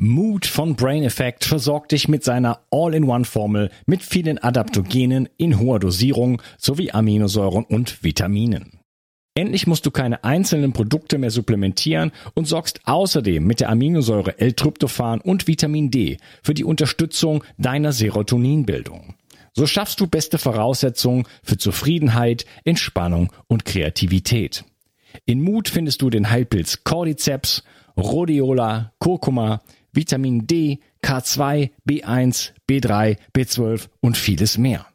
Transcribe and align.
Mood 0.00 0.46
von 0.46 0.76
Brain 0.76 1.02
Effect 1.02 1.44
versorgt 1.44 1.90
dich 1.90 2.06
mit 2.06 2.22
seiner 2.22 2.60
All-in-One-Formel 2.70 3.68
mit 3.84 4.04
vielen 4.04 4.38
Adaptogenen 4.38 5.28
in 5.38 5.58
hoher 5.58 5.80
Dosierung 5.80 6.40
sowie 6.56 6.92
Aminosäuren 6.92 7.64
und 7.64 8.04
Vitaminen. 8.04 8.78
Endlich 9.34 9.66
musst 9.66 9.86
du 9.86 9.90
keine 9.90 10.22
einzelnen 10.22 10.72
Produkte 10.72 11.18
mehr 11.18 11.32
supplementieren 11.32 12.12
und 12.34 12.46
sorgst 12.46 12.82
außerdem 12.84 13.44
mit 13.44 13.58
der 13.58 13.70
Aminosäure 13.70 14.38
L-Tryptophan 14.38 15.20
und 15.20 15.48
Vitamin 15.48 15.90
D 15.90 16.18
für 16.44 16.54
die 16.54 16.64
Unterstützung 16.64 17.42
deiner 17.56 17.90
Serotoninbildung. 17.90 19.16
So 19.52 19.66
schaffst 19.66 19.98
du 19.98 20.06
beste 20.06 20.38
Voraussetzungen 20.38 21.24
für 21.42 21.58
Zufriedenheit, 21.58 22.46
Entspannung 22.62 23.32
und 23.48 23.64
Kreativität. 23.64 24.64
In 25.24 25.42
Mut 25.42 25.68
findest 25.68 26.02
du 26.02 26.08
den 26.08 26.30
Heilpilz 26.30 26.84
Cordyceps, 26.84 27.64
Rhodiola, 27.96 28.92
Kurkuma, 29.00 29.60
Vitamin 29.92 30.46
D, 30.46 30.80
K2, 31.02 31.70
B1, 31.88 32.50
B3, 32.68 33.16
B12 33.34 33.88
und 34.00 34.16
vieles 34.16 34.58
mehr. 34.58 34.86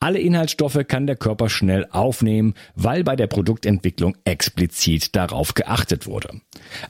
Alle 0.00 0.18
Inhaltsstoffe 0.18 0.80
kann 0.86 1.06
der 1.06 1.16
Körper 1.16 1.48
schnell 1.48 1.86
aufnehmen, 1.90 2.54
weil 2.74 3.04
bei 3.04 3.16
der 3.16 3.26
Produktentwicklung 3.26 4.16
explizit 4.24 5.16
darauf 5.16 5.54
geachtet 5.54 6.06
wurde. 6.06 6.40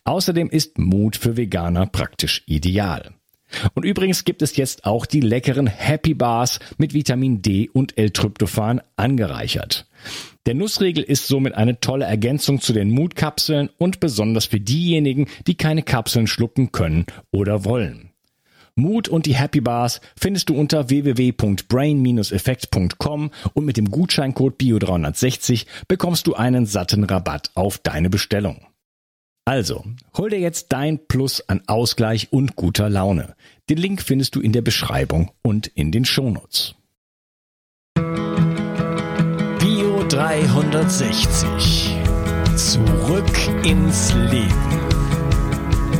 Außerdem 0.04 0.50
ist 0.50 0.78
Mut 0.78 1.16
für 1.16 1.36
Veganer 1.36 1.86
praktisch 1.86 2.42
ideal. 2.46 3.14
Und 3.74 3.84
übrigens 3.84 4.24
gibt 4.24 4.42
es 4.42 4.56
jetzt 4.56 4.84
auch 4.84 5.06
die 5.06 5.20
leckeren 5.20 5.68
Happy 5.68 6.14
Bars 6.14 6.58
mit 6.76 6.92
Vitamin 6.92 7.40
D 7.40 7.68
und 7.68 7.96
L-Tryptophan 7.96 8.80
angereichert. 8.96 9.86
Der 10.46 10.54
Nussriegel 10.54 11.02
ist 11.02 11.26
somit 11.26 11.54
eine 11.54 11.80
tolle 11.80 12.04
Ergänzung 12.04 12.60
zu 12.60 12.74
den 12.74 12.90
Mutkapseln 12.90 13.70
und 13.78 13.98
besonders 13.98 14.44
für 14.44 14.60
diejenigen, 14.60 15.26
die 15.46 15.56
keine 15.56 15.82
Kapseln 15.82 16.26
schlucken 16.26 16.70
können 16.70 17.06
oder 17.30 17.64
wollen. 17.64 18.10
Mut 18.76 19.08
und 19.08 19.26
die 19.26 19.36
Happy 19.36 19.60
Bars 19.60 20.00
findest 20.18 20.48
du 20.50 20.58
unter 20.58 20.90
www.brain-effekt.com 20.90 23.30
und 23.54 23.64
mit 23.64 23.76
dem 23.76 23.88
Gutscheincode 23.90 24.60
BIO360 24.60 25.66
bekommst 25.86 26.26
du 26.26 26.34
einen 26.34 26.66
satten 26.66 27.04
Rabatt 27.04 27.52
auf 27.54 27.78
deine 27.78 28.10
Bestellung. 28.10 28.66
Also, 29.46 29.84
hol 30.16 30.30
dir 30.30 30.40
jetzt 30.40 30.72
dein 30.72 31.06
Plus 31.06 31.46
an 31.48 31.62
Ausgleich 31.66 32.32
und 32.32 32.56
guter 32.56 32.90
Laune. 32.90 33.36
Den 33.70 33.78
Link 33.78 34.02
findest 34.02 34.34
du 34.34 34.40
in 34.40 34.50
der 34.52 34.62
Beschreibung 34.62 35.30
und 35.42 35.68
in 35.68 35.92
den 35.92 36.04
Shownotes. 36.04 36.74
Bio 40.04 40.08
360. 40.08 41.96
Zurück 42.56 43.64
ins 43.64 44.12
Leben. 44.12 44.80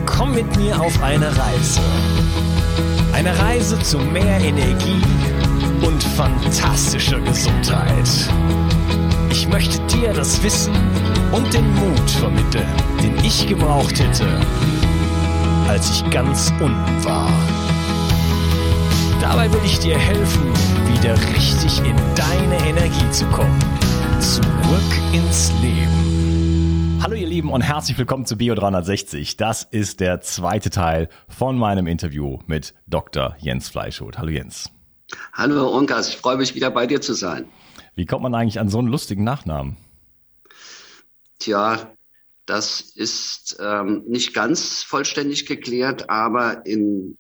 Komm 0.06 0.34
mit 0.34 0.56
mir 0.56 0.80
auf 0.80 1.02
eine 1.02 1.27
Reise. 1.27 1.80
Eine 3.12 3.38
Reise 3.38 3.78
zu 3.80 3.98
mehr 3.98 4.41
Energie 4.41 5.02
und 5.83 6.02
fantastischer 6.02 7.20
Gesundheit. 7.20 8.08
Ich 9.30 9.48
möchte 9.48 9.78
dir 9.86 10.12
das 10.12 10.42
Wissen 10.42 10.74
und 11.33 11.52
den 11.55 11.74
Mut 11.74 12.11
vermitteln, 12.11 12.68
den 13.02 13.16
ich 13.24 13.46
gebraucht 13.46 13.98
hätte, 13.98 14.27
als 15.68 15.91
ich 15.91 16.11
ganz 16.11 16.52
unten 16.61 17.05
war. 17.05 17.30
Dabei 19.20 19.50
will 19.50 19.61
ich 19.64 19.78
dir 19.78 19.98
helfen, 19.98 20.52
wieder 21.05 21.34
richtig 21.34 21.80
in 21.80 21.97
deine 22.14 22.56
Energie 22.66 23.10
zu 23.10 23.27
kommen. 23.27 23.60
Zurück 24.22 24.91
ins 25.12 25.52
Leben. 25.61 26.98
Hallo 27.02 27.14
ihr 27.14 27.27
Lieben 27.27 27.52
und 27.52 27.61
herzlich 27.61 27.98
willkommen 27.98 28.24
zu 28.24 28.38
Bio 28.38 28.55
360. 28.55 29.36
Das 29.36 29.64
ist 29.64 30.00
der 30.00 30.22
zweite 30.22 30.70
Teil 30.70 31.11
von 31.28 31.58
meinem 31.58 31.86
Interview 31.86 32.38
mit 32.46 32.72
Dr. 32.86 33.36
Jens 33.38 33.69
Fleischholt. 33.69 34.16
Hallo 34.16 34.30
Jens. 34.30 34.70
Hallo 35.34 35.77
Unkas, 35.77 36.08
ich 36.08 36.16
freue 36.16 36.38
mich 36.38 36.55
wieder 36.55 36.70
bei 36.70 36.86
dir 36.86 37.02
zu 37.02 37.12
sein. 37.12 37.50
Wie 37.94 38.06
kommt 38.06 38.22
man 38.22 38.34
eigentlich 38.34 38.58
an 38.58 38.70
so 38.70 38.79
einen 38.79 38.89
lustigen 38.89 39.24
Nachnamen? 39.24 39.77
Tja, 41.39 41.92
das 42.46 42.80
ist 42.80 43.58
ähm, 43.61 44.05
nicht 44.06 44.33
ganz 44.33 44.83
vollständig 44.83 45.45
geklärt, 45.45 46.08
aber 46.08 46.64
in 46.64 47.18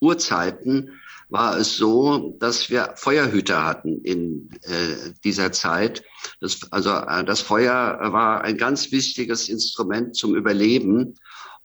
Urzeiten 0.00 0.90
war 1.32 1.56
es 1.56 1.76
so, 1.76 2.36
dass 2.38 2.68
wir 2.68 2.92
Feuerhüter 2.96 3.64
hatten 3.64 4.02
in 4.02 4.50
äh, 4.62 5.12
dieser 5.24 5.50
Zeit. 5.50 6.04
Das, 6.40 6.70
also 6.70 6.90
äh, 6.90 7.24
das 7.24 7.40
Feuer 7.40 7.98
war 8.12 8.42
ein 8.44 8.58
ganz 8.58 8.92
wichtiges 8.92 9.48
Instrument 9.48 10.14
zum 10.14 10.36
Überleben. 10.36 11.14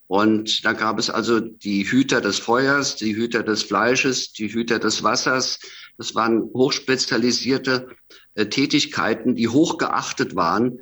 Und 0.07 0.63
da 0.63 0.71
gab 0.71 0.99
es 0.99 1.09
also 1.09 1.41
die 1.41 1.83
Hüter 1.83 2.21
des 2.21 2.39
Feuers, 2.39 2.95
die 2.95 3.13
Hüter 3.13 3.43
des 3.43 3.63
Fleisches, 3.63 4.31
die 4.31 4.47
Hüter 4.47 4.79
des 4.79 5.03
Wassers. 5.03 5.59
Das 5.97 6.15
waren 6.15 6.43
hochspezialisierte 6.53 7.89
äh, 8.35 8.45
Tätigkeiten, 8.45 9.35
die 9.35 9.49
hoch 9.49 9.77
geachtet 9.77 10.37
waren. 10.37 10.79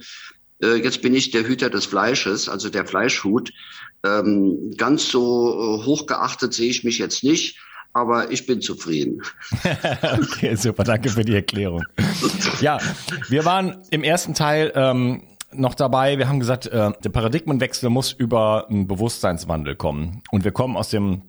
Äh, 0.62 0.76
jetzt 0.76 1.02
bin 1.02 1.16
ich 1.16 1.32
der 1.32 1.48
Hüter 1.48 1.72
des 1.72 1.88
Fleisches, 1.88 2.50
also 2.50 2.70
der 2.70 2.86
Fleischhut. 2.86 3.52
Ähm, 4.04 4.76
ganz 4.78 5.10
so 5.10 5.80
äh, 5.82 5.86
hoch 5.86 6.06
geachtet 6.06 6.54
sehe 6.54 6.70
ich 6.70 6.84
mich 6.84 7.00
jetzt 7.00 7.24
nicht, 7.24 7.58
aber 7.96 8.30
ich 8.30 8.46
bin 8.46 8.62
zufrieden. 8.62 9.22
okay, 10.22 10.56
super, 10.56 10.84
danke 10.84 11.10
für 11.10 11.24
die 11.24 11.34
Erklärung. 11.34 11.86
Ja, 12.60 12.78
wir 13.30 13.46
waren 13.46 13.78
im 13.90 14.04
ersten 14.04 14.34
Teil 14.34 14.74
ähm, 14.76 15.24
noch 15.54 15.76
dabei. 15.76 16.18
Wir 16.18 16.28
haben 16.28 16.42
gesagt, 16.42 16.68
äh, 16.68 16.92
der 17.02 17.10
Paradigmenwechsel 17.10 17.90
muss 17.90 18.12
über 18.12 18.68
einen 18.70 18.86
Bewusstseinswandel 18.88 19.78
kommen. 19.78 20.22
Und 20.30 20.44
wir 20.44 20.52
kommen 20.52 20.76
aus 20.76 20.90
dem 20.90 21.22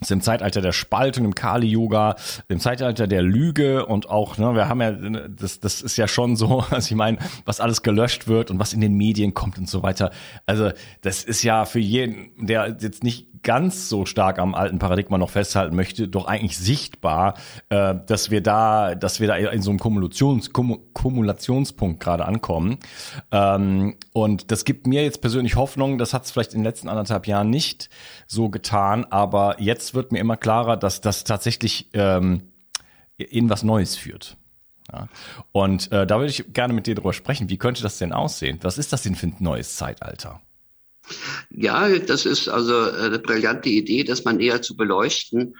aus 0.00 0.08
dem 0.08 0.20
Zeitalter 0.20 0.60
der 0.60 0.72
Spaltung, 0.72 1.24
im 1.24 1.34
Kali-Yoga, 1.34 2.16
dem 2.48 2.60
Zeitalter 2.60 3.06
der 3.06 3.22
Lüge 3.22 3.86
und 3.86 4.08
auch, 4.08 4.38
ne, 4.38 4.54
wir 4.54 4.68
haben 4.68 4.80
ja, 4.80 4.92
das, 4.92 5.60
das 5.60 5.82
ist 5.82 5.96
ja 5.96 6.08
schon 6.08 6.36
so, 6.36 6.64
also 6.70 6.88
ich 6.88 6.96
meine, 6.96 7.18
was 7.44 7.60
alles 7.60 7.82
gelöscht 7.82 8.28
wird 8.28 8.50
und 8.50 8.58
was 8.58 8.72
in 8.72 8.80
den 8.80 8.94
Medien 8.94 9.34
kommt 9.34 9.58
und 9.58 9.68
so 9.68 9.82
weiter. 9.82 10.10
Also 10.46 10.70
das 11.02 11.24
ist 11.24 11.42
ja 11.42 11.64
für 11.64 11.80
jeden, 11.80 12.46
der 12.46 12.76
jetzt 12.80 13.04
nicht 13.04 13.30
ganz 13.42 13.88
so 13.88 14.04
stark 14.04 14.38
am 14.38 14.54
alten 14.54 14.78
Paradigma 14.78 15.18
noch 15.18 15.30
festhalten 15.30 15.74
möchte, 15.74 16.08
doch 16.08 16.26
eigentlich 16.26 16.58
sichtbar, 16.58 17.34
äh, 17.70 17.94
dass 18.06 18.30
wir 18.30 18.42
da, 18.42 18.94
dass 18.94 19.20
wir 19.20 19.28
da 19.28 19.36
in 19.36 19.62
so 19.62 19.70
einem 19.70 19.78
Kumulations, 19.78 20.50
Kumulationspunkt 20.52 22.00
gerade 22.00 22.26
ankommen. 22.26 22.78
Ähm, 23.32 23.96
und 24.12 24.50
das 24.50 24.64
gibt 24.64 24.86
mir 24.86 25.02
jetzt 25.02 25.20
persönlich 25.20 25.56
Hoffnung, 25.56 25.98
das 25.98 26.12
hat 26.12 26.24
es 26.24 26.30
vielleicht 26.30 26.52
in 26.52 26.60
den 26.60 26.64
letzten 26.64 26.88
anderthalb 26.88 27.26
Jahren 27.26 27.50
nicht 27.50 27.88
so 28.26 28.50
getan, 28.50 29.06
aber 29.08 29.56
jetzt 29.60 29.89
wird 29.94 30.12
mir 30.12 30.18
immer 30.18 30.36
klarer, 30.36 30.76
dass 30.76 31.00
das 31.00 31.24
tatsächlich 31.24 31.88
ähm, 31.92 32.42
in 33.16 33.50
was 33.50 33.62
Neues 33.62 33.96
führt. 33.96 34.36
Ja. 34.92 35.08
Und 35.52 35.92
äh, 35.92 36.06
da 36.06 36.18
würde 36.18 36.30
ich 36.30 36.52
gerne 36.52 36.72
mit 36.72 36.86
dir 36.86 36.94
drüber 36.94 37.12
sprechen. 37.12 37.48
Wie 37.48 37.58
könnte 37.58 37.82
das 37.82 37.98
denn 37.98 38.12
aussehen? 38.12 38.58
Was 38.62 38.78
ist 38.78 38.92
das 38.92 39.02
denn 39.02 39.14
für 39.14 39.26
ein 39.26 39.36
neues 39.38 39.76
Zeitalter? 39.76 40.40
Ja, 41.50 41.88
das 41.98 42.26
ist 42.26 42.48
also 42.48 42.90
eine 42.90 43.18
brillante 43.18 43.68
Idee, 43.68 44.04
das 44.04 44.24
man 44.24 44.40
eher 44.40 44.62
zu 44.62 44.76
beleuchten. 44.76 45.54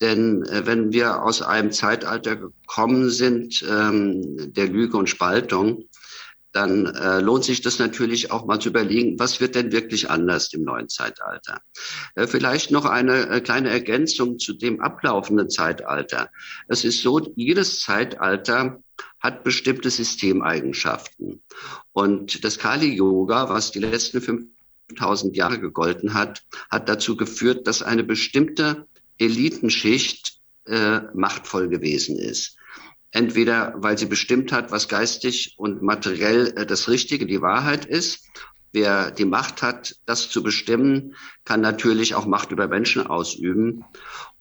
Denn 0.00 0.44
äh, 0.44 0.66
wenn 0.66 0.92
wir 0.92 1.22
aus 1.22 1.42
einem 1.42 1.72
Zeitalter 1.72 2.36
gekommen 2.36 3.10
sind, 3.10 3.62
ähm, 3.68 4.52
der 4.54 4.68
Lüge 4.68 4.96
und 4.96 5.10
Spaltung, 5.10 5.84
dann 6.52 6.86
äh, 6.86 7.20
lohnt 7.20 7.44
sich 7.44 7.60
das 7.60 7.78
natürlich 7.78 8.30
auch 8.30 8.44
mal 8.44 8.58
zu 8.58 8.70
überlegen, 8.70 9.18
was 9.18 9.40
wird 9.40 9.54
denn 9.54 9.72
wirklich 9.72 10.10
anders 10.10 10.52
im 10.52 10.62
neuen 10.62 10.88
Zeitalter. 10.88 11.60
Äh, 12.14 12.26
vielleicht 12.26 12.70
noch 12.70 12.86
eine 12.86 13.28
äh, 13.28 13.40
kleine 13.40 13.70
Ergänzung 13.70 14.38
zu 14.38 14.54
dem 14.54 14.80
ablaufenden 14.80 15.48
Zeitalter. 15.48 16.30
Es 16.68 16.84
ist 16.84 17.02
so, 17.02 17.20
jedes 17.36 17.80
Zeitalter 17.80 18.82
hat 19.20 19.44
bestimmte 19.44 19.90
Systemeigenschaften. 19.90 21.42
Und 21.92 22.44
das 22.44 22.58
Kali-Yoga, 22.58 23.48
was 23.48 23.70
die 23.70 23.80
letzten 23.80 24.20
5000 24.20 25.36
Jahre 25.36 25.60
gegolten 25.60 26.14
hat, 26.14 26.42
hat 26.70 26.88
dazu 26.88 27.16
geführt, 27.16 27.66
dass 27.66 27.82
eine 27.82 28.02
bestimmte 28.02 28.86
Elitenschicht 29.18 30.40
äh, 30.66 31.00
machtvoll 31.14 31.68
gewesen 31.68 32.18
ist. 32.18 32.56
Entweder 33.12 33.74
weil 33.76 33.98
sie 33.98 34.06
bestimmt 34.06 34.52
hat, 34.52 34.70
was 34.70 34.88
geistig 34.88 35.54
und 35.56 35.82
materiell 35.82 36.54
äh, 36.56 36.66
das 36.66 36.88
Richtige, 36.88 37.26
die 37.26 37.42
Wahrheit 37.42 37.84
ist. 37.84 38.28
Wer 38.72 39.10
die 39.10 39.24
Macht 39.24 39.62
hat, 39.62 39.96
das 40.06 40.30
zu 40.30 40.44
bestimmen, 40.44 41.16
kann 41.44 41.60
natürlich 41.60 42.14
auch 42.14 42.26
Macht 42.26 42.52
über 42.52 42.68
Menschen 42.68 43.04
ausüben. 43.04 43.84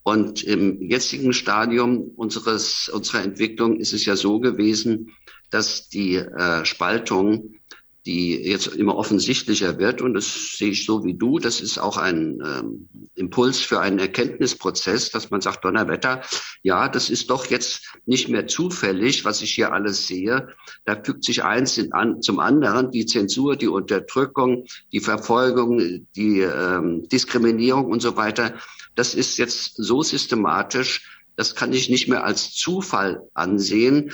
Und 0.04 0.44
im 0.44 0.82
jetzigen 0.82 1.34
Stadium 1.34 2.12
unseres, 2.16 2.90
unserer 2.90 3.24
Entwicklung 3.24 3.78
ist 3.78 3.94
es 3.94 4.06
ja 4.06 4.16
so 4.16 4.40
gewesen, 4.40 5.14
dass 5.50 5.90
die 5.90 6.16
äh, 6.16 6.64
Spaltung, 6.64 7.59
die 8.06 8.36
jetzt 8.36 8.68
immer 8.68 8.96
offensichtlicher 8.96 9.78
wird, 9.78 10.02
und 10.02 10.14
das 10.14 10.58
sehe 10.58 10.70
ich 10.70 10.86
so 10.86 11.04
wie 11.04 11.14
du, 11.14 11.38
das 11.38 11.60
ist 11.60 11.78
auch 11.78 11.98
ein 11.98 12.42
ähm, 12.44 12.90
Impuls 13.16 13.60
für 13.60 13.82
einen 13.82 14.00
Erkenntnisprozess, 14.00 15.12
dass 15.12 15.30
man 15.32 15.42
sagt, 15.42 15.66
Donnerwetter, 15.66 16.22
ja, 16.64 16.88
das 16.88 17.10
ist 17.10 17.30
doch 17.30 17.46
jetzt 17.48 17.94
nicht 18.06 18.30
mehr 18.30 18.48
zufällig, 18.48 19.26
was 19.26 19.42
ich 19.42 19.52
hier 19.52 19.74
alles 19.74 20.08
sehe. 20.08 20.48
Da 20.86 21.02
fügt 21.04 21.26
sich 21.26 21.44
eins 21.44 21.78
in, 21.78 21.92
an, 21.92 22.22
zum 22.22 22.40
anderen, 22.40 22.92
die 22.92 23.06
Zensur, 23.06 23.56
die 23.56 23.68
Unterdrückung, 23.68 24.66
die 24.94 25.02
Verfolgung, 25.02 26.08
die 26.16 26.40
ähm, 26.40 27.08
Diskriminierung 27.10 27.86
und 27.86 28.02
so 28.02 28.16
weiter. 28.16 28.56
Das 28.96 29.14
ist 29.14 29.38
jetzt 29.38 29.76
so 29.76 30.04
systematisch, 30.04 31.20
das 31.40 31.56
kann 31.56 31.72
ich 31.72 31.90
nicht 31.90 32.10
mehr 32.10 32.26
als 32.26 32.54
Zufall 32.54 33.22
ansehen. 33.34 34.12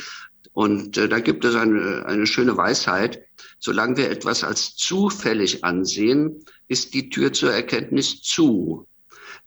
Und 0.56 0.98
äh, 0.98 1.10
da 1.10 1.19
gibt 1.19 1.44
es 1.44 1.54
eine, 1.54 2.06
eine 2.06 2.25
schöne 2.25 2.56
Weisheit. 2.56 3.22
Solange 3.60 3.98
wir 3.98 4.10
etwas 4.10 4.46
als 4.46 4.75
zufällig 4.78 5.66
ansehen, 5.66 6.46
ist 6.69 6.94
die 6.94 7.10
Tür 7.10 7.34
zur 7.34 7.52
Erkenntnis 7.52 8.22
zu. 8.22 8.88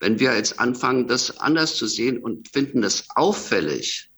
Wenn 0.01 0.21
wir 0.21 0.37
jetzt 0.37 0.61
anfangen, 0.61 1.09
das 1.09 1.41
anders 1.41 1.77
zu 1.77 1.87
sehen 1.87 2.19
und 2.19 2.49
finden 2.49 2.83
das 2.83 3.07
auffällig, 3.15 4.11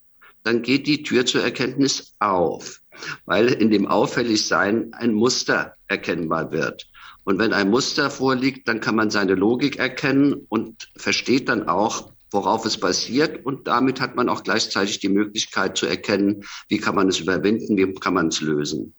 dann 0.43 0.63
geht 0.63 0.89
die 0.89 1.05
Tür 1.05 1.25
zur 1.25 1.43
Erkenntnis 1.43 2.17
auf, 2.19 2.81
weil 3.25 3.53
in 3.53 3.71
dem 3.71 3.87
Auffälligsein 3.87 4.93
ein 4.93 5.15
Muster 5.15 5.77
erkennbar 5.87 6.51
wird. 6.51 6.91
Und 7.23 7.39
wenn 7.39 7.53
ein 7.53 7.71
Muster 7.71 8.11
vorliegt, 8.11 8.67
dann 8.67 8.81
kann 8.81 8.97
man 8.97 9.11
seine 9.11 9.37
Logik 9.37 9.79
erkennen 9.79 10.35
und 10.49 10.89
versteht 10.97 11.49
dann 11.49 11.69
auch, 11.69 12.11
worauf 12.31 12.65
es 12.65 12.79
basiert. 12.79 13.45
Und 13.45 13.67
damit 13.67 14.01
hat 14.01 14.17
man 14.17 14.29
auch 14.29 14.43
gleichzeitig 14.43 15.01
die 15.01 15.09
Möglichkeit 15.09 15.77
zu 15.77 15.87
erkennen, 15.87 16.45
wie 16.69 16.79
kann 16.79 16.95
man 16.95 17.09
es 17.09 17.21
überwinden, 17.21 17.77
wie 17.77 17.93
kann 17.95 18.15
man 18.15 18.29
es 18.29 18.41
lösen. 18.41 18.95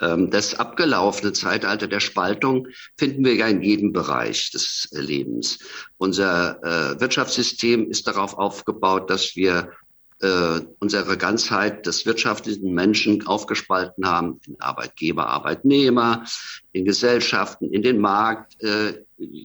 Ähm, 0.00 0.30
das 0.30 0.54
abgelaufene 0.54 1.32
Zeitalter 1.32 1.88
der 1.88 2.00
Spaltung 2.00 2.68
finden 2.96 3.24
wir 3.24 3.34
ja 3.34 3.48
in 3.48 3.62
jedem 3.62 3.92
Bereich 3.92 4.50
des 4.50 4.88
Lebens. 4.92 5.58
Unser 5.96 6.62
äh, 6.62 7.00
Wirtschaftssystem 7.00 7.90
ist 7.90 8.06
darauf 8.06 8.38
aufgebaut, 8.38 9.10
dass 9.10 9.34
wir 9.34 9.72
äh, 10.20 10.60
unsere 10.80 11.16
Ganzheit 11.16 11.86
des 11.86 12.06
wirtschaftlichen 12.06 12.72
Menschen 12.74 13.26
aufgespalten 13.26 14.06
haben 14.06 14.40
in 14.46 14.60
Arbeitgeber, 14.60 15.28
Arbeitnehmer, 15.28 16.24
in 16.72 16.84
Gesellschaften, 16.84 17.72
in 17.72 17.82
den 17.82 17.98
Markt. 17.98 18.56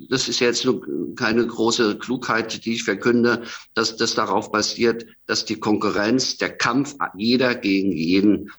Das 0.10 0.30
ist 0.30 0.40
jetzt 0.40 0.68
keine 1.16 1.48
große 1.48 1.98
Klugheit, 1.98 2.64
die 2.66 2.74
ich 2.74 2.84
verkünde, 2.84 3.44
dass 3.74 3.98
das 3.98 4.14
darauf 4.14 4.52
basiert, 4.52 5.06
dass 5.26 5.46
die 5.46 5.60
Konkurrenz, 5.60 6.38
der 6.38 6.56
Kampf 6.56 6.96
jeder 7.18 7.56
gegen 7.56 7.92
jeden 7.92 8.52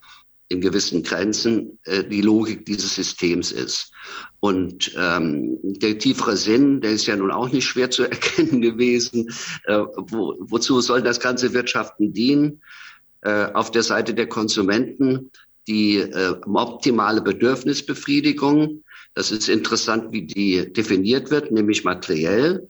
in 0.49 0.61
gewissen 0.61 1.03
Grenzen 1.03 1.79
äh, 1.85 2.05
die 2.05 2.21
Logik 2.21 2.67
dieses 2.67 2.95
Systems 2.95 3.51
ist. 3.51 3.93
Und 4.41 4.93
ähm, 4.97 5.59
der 5.63 5.99
tiefere 5.99 6.37
Sinn, 6.37 6.81
der 6.81 6.93
ist 6.93 7.07
ja 7.07 7.17
nun 7.17 7.31
auch 7.31 7.51
nicht 7.51 7.65
schwer 7.65 7.91
zu 7.91 8.03
erkennen 8.11 8.61
gewesen. 8.61 9.31
Äh, 9.65 9.79
wo, 9.97 10.35
wozu 10.39 10.81
soll 10.81 11.03
das 11.03 11.21
ganze 11.21 11.55
Wirtschaften 11.55 12.13
dienen? 12.13 12.63
Äh, 13.23 13.53
auf 13.55 13.71
der 13.71 13.83
Seite 13.83 14.13
der 14.13 14.29
Konsumenten 14.29 15.31
die 15.67 15.97
äh, 15.97 16.35
optimale 16.45 17.23
Bedürfnisbefriedigung. 17.23 18.84
Das 19.15 19.31
ist 19.31 19.49
interessant, 19.49 20.13
wie 20.13 20.23
die 20.23 20.73
definiert 20.73 21.31
wird, 21.31 21.53
nämlich 21.53 21.85
materiell. 21.85 22.69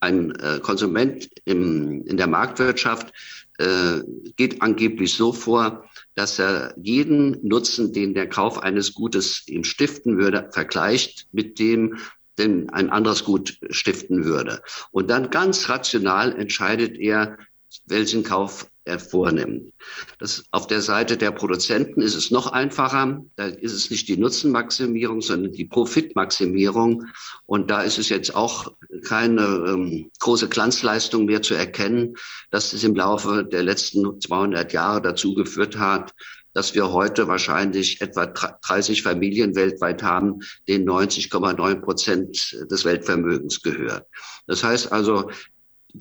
Ein 0.00 0.32
äh, 0.32 0.60
Konsument 0.60 1.28
im, 1.46 2.04
in 2.06 2.18
der 2.18 2.26
Marktwirtschaft 2.26 3.12
äh, 3.58 4.02
geht 4.36 4.60
angeblich 4.60 5.14
so 5.14 5.32
vor, 5.32 5.88
dass 6.14 6.38
er 6.38 6.74
jeden 6.76 7.46
Nutzen, 7.46 7.92
den 7.92 8.12
der 8.12 8.28
Kauf 8.28 8.58
eines 8.58 8.92
Gutes 8.92 9.48
ihm 9.48 9.64
stiften 9.64 10.18
würde, 10.18 10.50
vergleicht 10.52 11.26
mit 11.32 11.58
dem, 11.58 11.98
den 12.38 12.70
ein 12.70 12.90
anderes 12.90 13.24
Gut 13.24 13.58
stiften 13.70 14.24
würde. 14.24 14.62
Und 14.90 15.08
dann 15.08 15.30
ganz 15.30 15.68
rational 15.68 16.38
entscheidet 16.38 16.98
er, 16.98 17.38
welchen 17.86 18.24
Kauf 18.24 18.70
er 18.88 18.98
vornimmt. 18.98 19.72
Das, 20.18 20.44
auf 20.50 20.66
der 20.66 20.82
Seite 20.82 21.16
der 21.16 21.30
Produzenten 21.30 22.00
ist 22.00 22.14
es 22.14 22.30
noch 22.30 22.50
einfacher. 22.50 23.24
Da 23.36 23.46
ist 23.46 23.72
es 23.72 23.90
nicht 23.90 24.08
die 24.08 24.16
Nutzenmaximierung, 24.16 25.20
sondern 25.20 25.52
die 25.52 25.66
Profitmaximierung. 25.66 27.04
Und 27.46 27.70
da 27.70 27.82
ist 27.82 27.98
es 27.98 28.08
jetzt 28.08 28.34
auch 28.34 28.72
keine 29.06 29.42
ähm, 29.42 30.10
große 30.18 30.48
Glanzleistung 30.48 31.26
mehr 31.26 31.42
zu 31.42 31.54
erkennen, 31.54 32.16
dass 32.50 32.72
es 32.72 32.82
im 32.82 32.96
Laufe 32.96 33.44
der 33.44 33.62
letzten 33.62 34.20
200 34.20 34.72
Jahre 34.72 35.02
dazu 35.02 35.34
geführt 35.34 35.78
hat, 35.78 36.14
dass 36.54 36.74
wir 36.74 36.92
heute 36.92 37.28
wahrscheinlich 37.28 38.00
etwa 38.00 38.26
30 38.26 39.02
Familien 39.02 39.54
weltweit 39.54 40.02
haben, 40.02 40.40
denen 40.66 40.88
90,9 40.88 41.80
Prozent 41.82 42.56
des 42.70 42.84
Weltvermögens 42.84 43.62
gehört. 43.62 44.06
Das 44.46 44.64
heißt 44.64 44.90
also, 44.90 45.30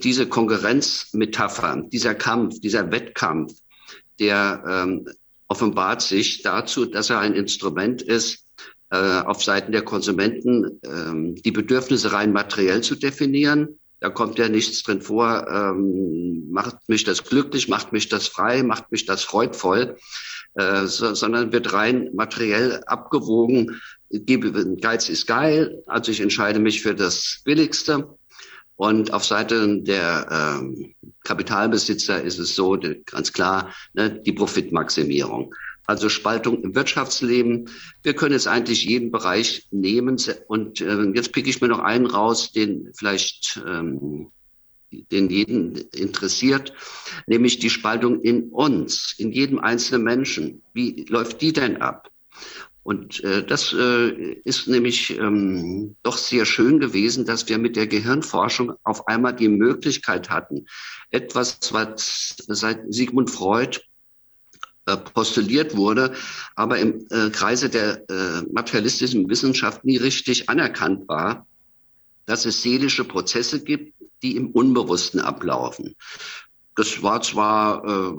diese 0.04 0.28
Konkurrenzmetapher, 0.28 1.84
dieser 1.92 2.16
Kampf, 2.16 2.60
dieser 2.60 2.92
Wettkampf, 2.92 3.54
der 4.20 4.64
ähm, 4.68 5.08
offenbart 5.48 6.02
sich 6.02 6.42
dazu, 6.42 6.86
dass 6.86 7.10
er 7.10 7.20
ein 7.20 7.34
Instrument 7.34 8.02
ist, 8.02 8.46
äh, 8.90 9.20
auf 9.22 9.44
Seiten 9.44 9.72
der 9.72 9.84
Konsumenten 9.84 10.80
ähm, 10.86 11.36
die 11.36 11.52
Bedürfnisse 11.52 12.14
rein 12.14 12.32
materiell 12.32 12.82
zu 12.82 12.96
definieren. 12.96 13.80
Da 14.00 14.10
kommt 14.10 14.38
ja 14.38 14.48
nichts 14.48 14.84
drin 14.84 15.02
vor, 15.02 15.48
ähm, 15.50 16.52
macht 16.52 16.88
mich 16.88 17.04
das 17.04 17.24
glücklich, 17.24 17.68
macht 17.68 17.92
mich 17.92 18.10
das 18.10 18.28
frei, 18.28 18.64
macht 18.64 18.92
mich 18.92 19.06
das 19.06 19.24
freudvoll, 19.24 19.98
äh, 20.54 20.86
so, 20.86 21.16
sondern 21.16 21.52
wird 21.52 21.74
rein 21.74 22.12
materiell 22.14 22.84
abgewogen. 22.86 23.82
Geiz 24.80 25.10
ist 25.10 25.26
geil, 25.28 25.84
also 25.88 26.12
ich 26.12 26.22
entscheide 26.22 26.60
mich 26.60 26.82
für 26.82 26.96
das 26.96 27.42
Billigste. 27.44 28.17
Und 28.78 29.12
auf 29.12 29.26
Seite 29.26 29.82
der 29.82 30.60
ähm, 30.62 30.96
Kapitalbesitzer 31.24 32.22
ist 32.22 32.38
es 32.38 32.56
so, 32.56 32.78
ganz 33.06 33.34
klar, 33.34 33.74
ne, 33.94 34.12
die 34.12 34.32
Profitmaximierung. 34.32 35.54
Also 35.86 36.10
Spaltung 36.10 36.64
im 36.64 36.76
Wirtschaftsleben. 36.76 37.70
Wir 38.04 38.14
können 38.14 38.34
jetzt 38.34 38.48
eigentlich 38.48 38.86
jeden 38.86 39.10
Bereich 39.10 39.68
nehmen. 39.72 40.18
Und 40.48 40.82
äh, 40.82 41.04
jetzt 41.16 41.32
picke 41.32 41.50
ich 41.50 41.60
mir 41.60 41.70
noch 41.70 41.80
einen 41.80 42.06
raus, 42.06 42.52
den 42.52 42.92
vielleicht 42.94 43.62
ähm, 43.66 44.32
den 44.92 45.30
jeden 45.30 45.76
interessiert, 45.76 46.74
nämlich 47.26 47.60
die 47.60 47.70
Spaltung 47.70 48.22
in 48.22 48.50
uns, 48.50 49.16
in 49.18 49.32
jedem 49.32 49.60
einzelnen 49.60 50.04
Menschen. 50.04 50.62
Wie 50.74 51.06
läuft 51.10 51.42
die 51.42 51.54
denn 51.54 51.82
ab? 51.82 52.10
Und 52.88 53.22
äh, 53.26 53.46
das 53.46 53.74
äh, 53.74 54.38
ist 54.46 54.70
nämlich 54.70 55.20
ähm, 55.20 55.98
doch 56.04 56.18
sehr 56.18 56.46
schön 56.46 56.80
gewesen, 56.80 57.26
dass 57.26 57.50
wir 57.50 57.58
mit 57.58 57.76
der 57.76 57.86
Gehirnforschung 57.86 58.76
auf 58.84 59.10
einmal 59.10 59.36
die 59.36 59.50
Möglichkeit 59.50 60.30
hatten, 60.30 60.68
etwas, 61.12 61.60
was 61.72 62.38
seit 62.48 62.80
Sigmund 62.88 63.30
Freud 63.30 63.82
äh, 64.86 64.96
postuliert 64.96 65.76
wurde, 65.76 66.14
aber 66.56 66.80
im 66.80 67.06
äh, 67.10 67.30
Kreise 67.30 67.70
der 67.70 68.10
äh, 68.10 68.44
materialistischen 68.54 69.30
Wissenschaft 69.30 69.84
nie 69.84 69.98
richtig 69.98 70.48
anerkannt 70.48 71.10
war, 71.10 71.46
dass 72.26 72.46
es 72.46 72.62
seelische 72.62 73.04
Prozesse 73.04 73.66
gibt, 73.66 73.96
die 74.24 74.38
im 74.38 74.52
Unbewussten 74.52 75.20
ablaufen. 75.20 75.94
Das 76.78 77.04
war 77.04 77.22
zwar 77.22 77.84
äh, 77.84 78.18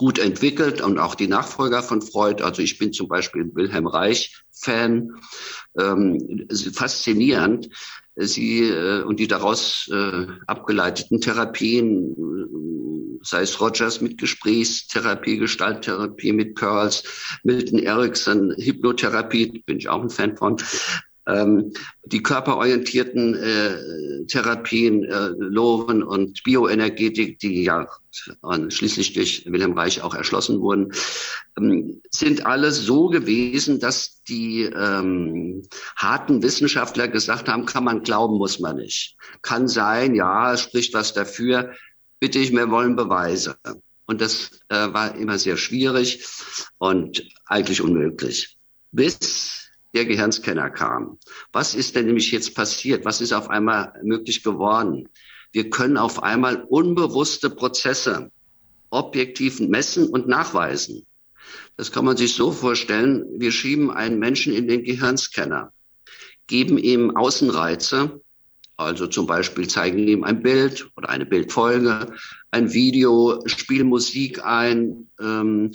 gut 0.00 0.18
entwickelt 0.18 0.80
und 0.80 0.98
auch 0.98 1.14
die 1.14 1.28
Nachfolger 1.28 1.82
von 1.82 2.00
Freud. 2.00 2.42
Also 2.42 2.62
ich 2.62 2.78
bin 2.78 2.90
zum 2.94 3.06
Beispiel 3.06 3.50
Wilhelm 3.54 3.86
Reich 3.86 4.42
Fan, 4.50 5.10
ähm, 5.78 6.48
faszinierend. 6.72 7.68
Sie 8.16 8.62
äh, 8.62 9.02
und 9.02 9.20
die 9.20 9.28
daraus 9.28 9.90
äh, 9.92 10.26
abgeleiteten 10.46 11.20
Therapien, 11.20 12.12
äh, 12.12 13.18
sei 13.22 13.42
es 13.42 13.60
Rogers 13.60 14.00
mit 14.00 14.16
Gesprächstherapie, 14.16 15.36
Gestalttherapie 15.36 16.32
mit 16.32 16.54
Pearls, 16.54 17.02
Milton 17.44 17.80
Erickson, 17.80 18.54
Hypnotherapie, 18.56 19.62
bin 19.66 19.76
ich 19.76 19.90
auch 19.90 20.00
ein 20.00 20.08
Fan 20.08 20.34
von, 20.34 20.56
ähm, 21.30 21.72
die 22.04 22.22
körperorientierten 22.22 23.34
äh, 23.34 24.26
Therapien, 24.26 25.04
äh, 25.04 25.28
Loven 25.38 26.02
und 26.02 26.42
Bioenergetik, 26.44 27.38
die 27.38 27.64
ja 27.64 27.86
schließlich 28.68 29.12
durch 29.12 29.44
Wilhelm 29.46 29.78
Reich 29.78 30.02
auch 30.02 30.14
erschlossen 30.14 30.60
wurden, 30.60 30.92
ähm, 31.56 32.02
sind 32.10 32.46
alle 32.46 32.72
so 32.72 33.08
gewesen, 33.08 33.78
dass 33.78 34.22
die 34.24 34.62
ähm, 34.62 35.62
harten 35.96 36.42
Wissenschaftler 36.42 37.08
gesagt 37.08 37.48
haben, 37.48 37.66
kann 37.66 37.84
man 37.84 38.02
glauben, 38.02 38.36
muss 38.36 38.58
man 38.58 38.76
nicht. 38.76 39.16
Kann 39.42 39.68
sein, 39.68 40.14
ja, 40.14 40.52
es 40.52 40.62
spricht 40.62 40.94
was 40.94 41.12
dafür. 41.12 41.72
Bitte 42.18 42.38
ich, 42.38 42.52
wir 42.52 42.70
wollen 42.70 42.96
Beweise. 42.96 43.56
Und 44.06 44.20
das 44.20 44.50
äh, 44.68 44.92
war 44.92 45.14
immer 45.14 45.38
sehr 45.38 45.56
schwierig 45.56 46.26
und 46.78 47.24
eigentlich 47.46 47.80
unmöglich. 47.80 48.58
Bis 48.90 49.69
der 49.94 50.04
Gehirnscanner 50.04 50.70
kam. 50.70 51.18
Was 51.52 51.74
ist 51.74 51.96
denn 51.96 52.06
nämlich 52.06 52.30
jetzt 52.30 52.54
passiert? 52.54 53.04
Was 53.04 53.20
ist 53.20 53.32
auf 53.32 53.50
einmal 53.50 53.92
möglich 54.02 54.42
geworden? 54.42 55.08
Wir 55.52 55.68
können 55.70 55.96
auf 55.96 56.22
einmal 56.22 56.64
unbewusste 56.68 57.50
Prozesse 57.50 58.30
objektiv 58.90 59.60
messen 59.60 60.08
und 60.08 60.28
nachweisen. 60.28 61.06
Das 61.76 61.90
kann 61.92 62.04
man 62.04 62.16
sich 62.16 62.34
so 62.34 62.52
vorstellen. 62.52 63.24
Wir 63.38 63.52
schieben 63.52 63.90
einen 63.90 64.18
Menschen 64.18 64.52
in 64.52 64.68
den 64.68 64.84
Gehirnscanner, 64.84 65.72
geben 66.46 66.78
ihm 66.78 67.16
Außenreize, 67.16 68.20
also 68.76 69.06
zum 69.06 69.26
Beispiel 69.26 69.68
zeigen 69.68 69.98
ihm 69.98 70.24
ein 70.24 70.42
Bild 70.42 70.90
oder 70.96 71.10
eine 71.10 71.26
Bildfolge, 71.26 72.14
ein 72.50 72.72
Video, 72.72 73.42
spielen 73.46 73.88
Musik 73.88 74.42
ein, 74.44 75.08
ähm, 75.20 75.72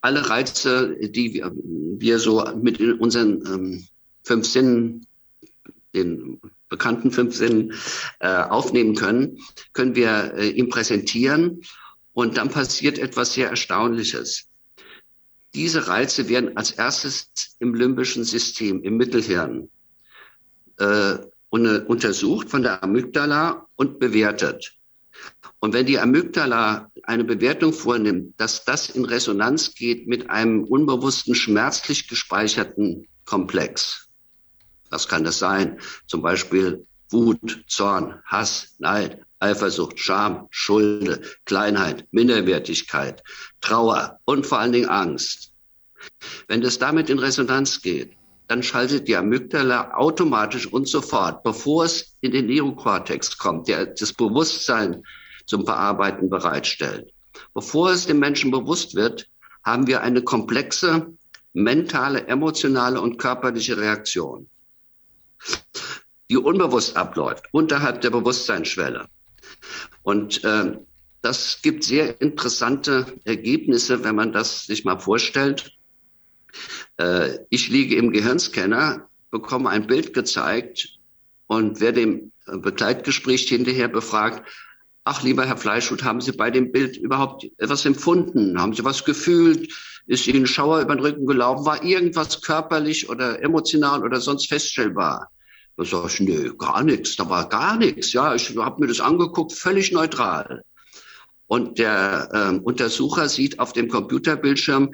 alle 0.00 0.28
Reize, 0.28 0.96
die 1.00 1.34
wir, 1.34 1.52
wir 1.54 2.18
so 2.18 2.44
mit 2.60 2.80
unseren 2.80 3.44
ähm, 3.46 3.88
fünf 4.22 4.46
Sinnen, 4.46 5.06
den 5.94 6.40
bekannten 6.68 7.10
fünf 7.10 7.34
Sinnen 7.34 7.72
äh, 8.20 8.28
aufnehmen 8.28 8.94
können, 8.94 9.38
können 9.72 9.94
wir 9.94 10.34
äh, 10.36 10.48
ihm 10.48 10.68
präsentieren. 10.68 11.62
Und 12.12 12.38
dann 12.38 12.50
passiert 12.50 12.98
etwas 12.98 13.34
sehr 13.34 13.50
Erstaunliches. 13.50 14.48
Diese 15.54 15.88
Reize 15.88 16.28
werden 16.28 16.56
als 16.56 16.70
erstes 16.72 17.56
im 17.60 17.74
limbischen 17.74 18.24
System, 18.24 18.82
im 18.82 18.96
Mittelhirn, 18.96 19.68
äh, 20.78 21.18
untersucht 21.50 22.50
von 22.50 22.62
der 22.62 22.82
Amygdala 22.82 23.66
und 23.76 23.98
bewertet. 23.98 24.75
Und 25.60 25.72
wenn 25.72 25.86
die 25.86 25.98
Amygdala 25.98 26.90
eine 27.04 27.24
Bewertung 27.24 27.72
vornimmt, 27.72 28.34
dass 28.38 28.64
das 28.64 28.90
in 28.90 29.04
Resonanz 29.04 29.74
geht 29.74 30.06
mit 30.06 30.30
einem 30.30 30.64
unbewussten, 30.64 31.34
schmerzlich 31.34 32.08
gespeicherten 32.08 33.08
Komplex, 33.24 34.08
was 34.90 35.08
kann 35.08 35.24
das 35.24 35.38
sein? 35.38 35.80
Zum 36.06 36.22
Beispiel 36.22 36.86
Wut, 37.10 37.64
Zorn, 37.66 38.20
Hass, 38.24 38.76
Neid, 38.78 39.20
Eifersucht, 39.38 39.98
Scham, 39.98 40.48
Schulde, 40.50 41.22
Kleinheit, 41.44 42.06
Minderwertigkeit, 42.10 43.22
Trauer 43.60 44.18
und 44.24 44.46
vor 44.46 44.58
allen 44.58 44.72
Dingen 44.72 44.88
Angst. 44.88 45.52
Wenn 46.48 46.60
das 46.60 46.78
damit 46.78 47.10
in 47.10 47.18
Resonanz 47.18 47.80
geht, 47.82 48.16
dann 48.48 48.62
schaltet 48.62 49.08
die 49.08 49.16
Amygdala 49.16 49.94
automatisch 49.94 50.66
und 50.66 50.88
sofort, 50.88 51.42
bevor 51.42 51.84
es 51.84 52.16
in 52.20 52.32
den 52.32 52.46
Neokortex 52.46 53.38
kommt, 53.38 53.68
der 53.68 53.86
das 53.86 54.12
Bewusstsein 54.12 55.02
zum 55.46 55.64
Verarbeiten 55.64 56.30
bereitstellt. 56.30 57.12
Bevor 57.54 57.90
es 57.90 58.06
dem 58.06 58.18
Menschen 58.18 58.50
bewusst 58.50 58.94
wird, 58.94 59.28
haben 59.64 59.86
wir 59.86 60.02
eine 60.02 60.22
komplexe 60.22 61.12
mentale, 61.52 62.26
emotionale 62.26 63.00
und 63.00 63.18
körperliche 63.18 63.76
Reaktion, 63.78 64.48
die 66.30 66.36
unbewusst 66.36 66.96
abläuft, 66.96 67.46
unterhalb 67.52 68.00
der 68.02 68.10
Bewusstseinsschwelle. 68.10 69.06
Und 70.02 70.44
äh, 70.44 70.78
das 71.22 71.60
gibt 71.62 71.82
sehr 71.82 72.20
interessante 72.20 73.06
Ergebnisse, 73.24 74.04
wenn 74.04 74.14
man 74.14 74.32
das 74.32 74.66
sich 74.66 74.84
mal 74.84 74.98
vorstellt. 74.98 75.75
Äh, 76.98 77.38
ich 77.50 77.68
liege 77.68 77.96
im 77.96 78.12
Gehirnscanner, 78.12 79.08
bekomme 79.30 79.70
ein 79.70 79.86
Bild 79.86 80.14
gezeigt 80.14 80.98
und 81.46 81.80
werde 81.80 82.00
im 82.00 82.32
Begleitgespräch 82.46 83.48
hinterher 83.48 83.88
befragt, 83.88 84.42
ach 85.04 85.22
lieber 85.22 85.46
Herr 85.46 85.56
Fleischhut, 85.56 86.04
haben 86.04 86.20
Sie 86.20 86.32
bei 86.32 86.50
dem 86.50 86.72
Bild 86.72 86.96
überhaupt 86.96 87.46
etwas 87.58 87.84
empfunden? 87.84 88.60
Haben 88.60 88.74
Sie 88.74 88.84
was 88.84 89.04
gefühlt? 89.04 89.72
Ist 90.06 90.26
Ihnen 90.26 90.46
Schauer 90.46 90.80
über 90.80 90.94
den 90.94 91.04
Rücken 91.04 91.26
gelaufen? 91.26 91.66
War 91.66 91.82
irgendwas 91.82 92.42
körperlich 92.42 93.08
oder 93.08 93.42
emotional 93.42 94.04
oder 94.04 94.20
sonst 94.20 94.48
feststellbar? 94.48 95.30
Da 95.76 95.84
sage 95.84 96.06
ich, 96.08 96.20
nö, 96.20 96.54
gar 96.56 96.82
nichts, 96.82 97.16
da 97.16 97.28
war 97.28 97.48
gar 97.48 97.76
nichts. 97.76 98.12
Ja, 98.12 98.34
ich 98.34 98.56
habe 98.56 98.80
mir 98.80 98.86
das 98.86 99.00
angeguckt, 99.00 99.52
völlig 99.52 99.92
neutral. 99.92 100.62
Und 101.46 101.78
der 101.78 102.28
ähm, 102.32 102.60
Untersucher 102.62 103.28
sieht 103.28 103.58
auf 103.58 103.72
dem 103.72 103.88
Computerbildschirm, 103.88 104.92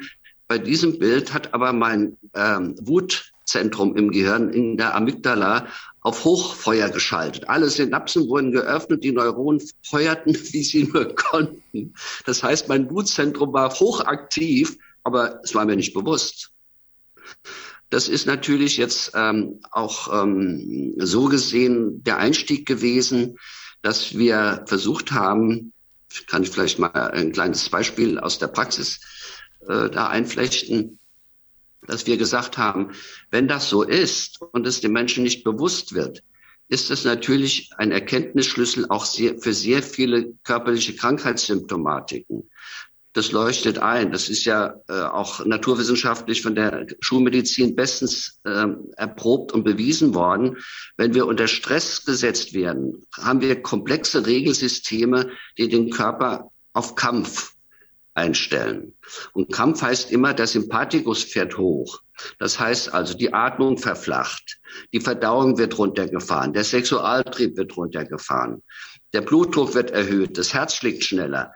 bei 0.49 0.59
diesem 0.59 0.99
Bild 0.99 1.33
hat 1.33 1.55
aber 1.55 1.73
mein 1.73 2.19
ähm, 2.35 2.75
Wutzentrum 2.81 3.97
im 3.97 4.11
Gehirn 4.11 4.51
in 4.51 4.77
der 4.77 4.95
Amygdala 4.95 5.67
auf 6.01 6.25
Hochfeuer 6.25 6.89
geschaltet. 6.91 7.49
Alle 7.49 7.71
Synapsen 7.71 8.29
wurden 8.29 8.53
geöffnet, 8.53 9.05
die 9.05 9.13
Neuronen 9.13 9.63
feuerten, 9.83 10.35
wie 10.53 10.63
sie 10.63 10.85
nur 10.85 11.15
konnten. 11.15 11.95
Das 12.27 12.43
heißt, 12.43 12.69
mein 12.69 12.91
Wutzentrum 12.91 13.53
war 13.53 13.73
hochaktiv, 13.73 14.77
aber 15.05 15.41
es 15.43 15.55
war 15.55 15.65
mir 15.65 15.77
nicht 15.77 15.95
bewusst. 15.95 16.51
Das 17.91 18.09
ist 18.09 18.27
natürlich 18.27 18.79
jetzt 18.79 19.13
ähm, 19.15 19.61
auch 19.71 20.23
ähm, 20.23 20.95
so 20.99 21.27
gesehen 21.27 22.03
der 22.05 22.17
Einstieg 22.17 22.67
gewesen, 22.67 23.39
dass 23.83 24.17
wir 24.17 24.65
versucht 24.67 25.13
haben, 25.13 25.73
kann 26.27 26.43
ich 26.43 26.51
vielleicht 26.51 26.79
mal 26.79 26.89
ein 26.89 27.33
kleines 27.33 27.69
Beispiel 27.69 28.19
aus 28.19 28.39
der 28.39 28.49
Praxis 28.49 29.01
äh, 29.69 29.91
da 29.91 30.09
einflechten, 30.09 30.99
dass 31.87 32.07
wir 32.07 32.17
gesagt 32.17 32.59
haben, 32.59 32.93
wenn 33.31 33.49
das 33.49 33.69
so 33.69 33.83
ist 33.83 34.41
und 34.41 34.67
es 34.67 34.81
dem 34.81 34.93
Menschen 34.93 35.25
nicht 35.25 35.45
bewusst 35.45 35.95
wird, 35.95 36.23
ist 36.69 36.91
es 36.91 37.05
natürlich 37.05 37.71
ein 37.77 37.91
Erkenntnisschlüssel 37.91 38.87
auch 38.89 39.05
sehr, 39.05 39.39
für 39.39 39.53
sehr 39.53 39.83
viele 39.83 40.33
körperliche 40.45 40.95
Krankheitssymptomatiken 40.95 42.49
das 43.13 43.33
leuchtet 43.33 43.79
ein. 43.79 44.11
Das 44.11 44.29
ist 44.29 44.45
ja 44.45 44.75
äh, 44.89 45.03
auch 45.03 45.45
naturwissenschaftlich 45.45 46.43
von 46.43 46.55
der 46.55 46.87
Schulmedizin 47.01 47.77
bestens 47.77 48.41
äh, 48.45 48.67
erprobt 48.97 49.53
und 49.53 49.65
bewiesen 49.65 50.15
worden. 50.15 50.57
Wenn 50.97 51.15
wir 51.15 51.27
unter 51.27 51.47
Stress 51.47 52.05
gesetzt 52.05 52.55
werden, 52.55 53.07
haben 53.19 53.41
wir 53.41 53.63
komplexe 53.63 54.27
Regelsysteme, 54.27 55.31
die 55.59 55.69
den 55.69 55.91
Körper 55.91 56.51
auf 56.73 56.95
Kampf 56.95 57.53
einstellen. 58.15 58.95
Und 59.33 59.53
Kampf 59.53 59.83
heißt 59.83 60.11
immer, 60.13 60.35
der 60.35 60.47
Sympathikus 60.47 61.25
fährt 61.25 61.57
hoch. 61.59 62.01
Das 62.39 62.59
heißt 62.61 62.93
also, 62.93 63.15
die 63.15 63.33
Atmung 63.33 63.79
verflacht, 63.79 64.59
die 64.93 65.01
Verdauung 65.01 65.59
wird 65.59 65.79
runtergefahren, 65.79 66.53
der 66.53 66.65
Sexualtrieb 66.65 67.57
wird 67.57 67.77
runtergefahren, 67.77 68.63
der 69.13 69.23
Blutdruck 69.23 69.75
wird 69.75 69.91
erhöht, 69.91 70.39
das 70.39 70.55
Herz 70.55 70.75
schlägt 70.75 71.05
schneller 71.05 71.53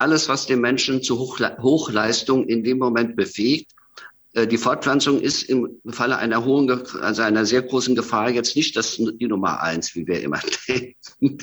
alles, 0.00 0.28
was 0.28 0.46
den 0.46 0.60
Menschen 0.60 1.02
zu 1.02 1.18
Hochle 1.18 1.58
Hochleistung 1.60 2.46
in 2.46 2.64
dem 2.64 2.78
Moment 2.78 3.16
befähigt. 3.16 3.72
Äh, 4.32 4.46
die 4.46 4.58
Fortpflanzung 4.58 5.20
ist 5.20 5.42
im 5.44 5.80
Falle 5.88 6.18
einer 6.18 6.44
hohen, 6.44 6.70
also 7.00 7.22
einer 7.22 7.46
sehr 7.46 7.62
großen 7.62 7.94
Gefahr 7.94 8.30
jetzt 8.30 8.56
nicht 8.56 8.76
das, 8.76 8.96
die 8.96 9.26
Nummer 9.26 9.60
eins, 9.62 9.94
wie 9.94 10.06
wir 10.06 10.22
immer 10.22 10.40
denken. 10.68 11.38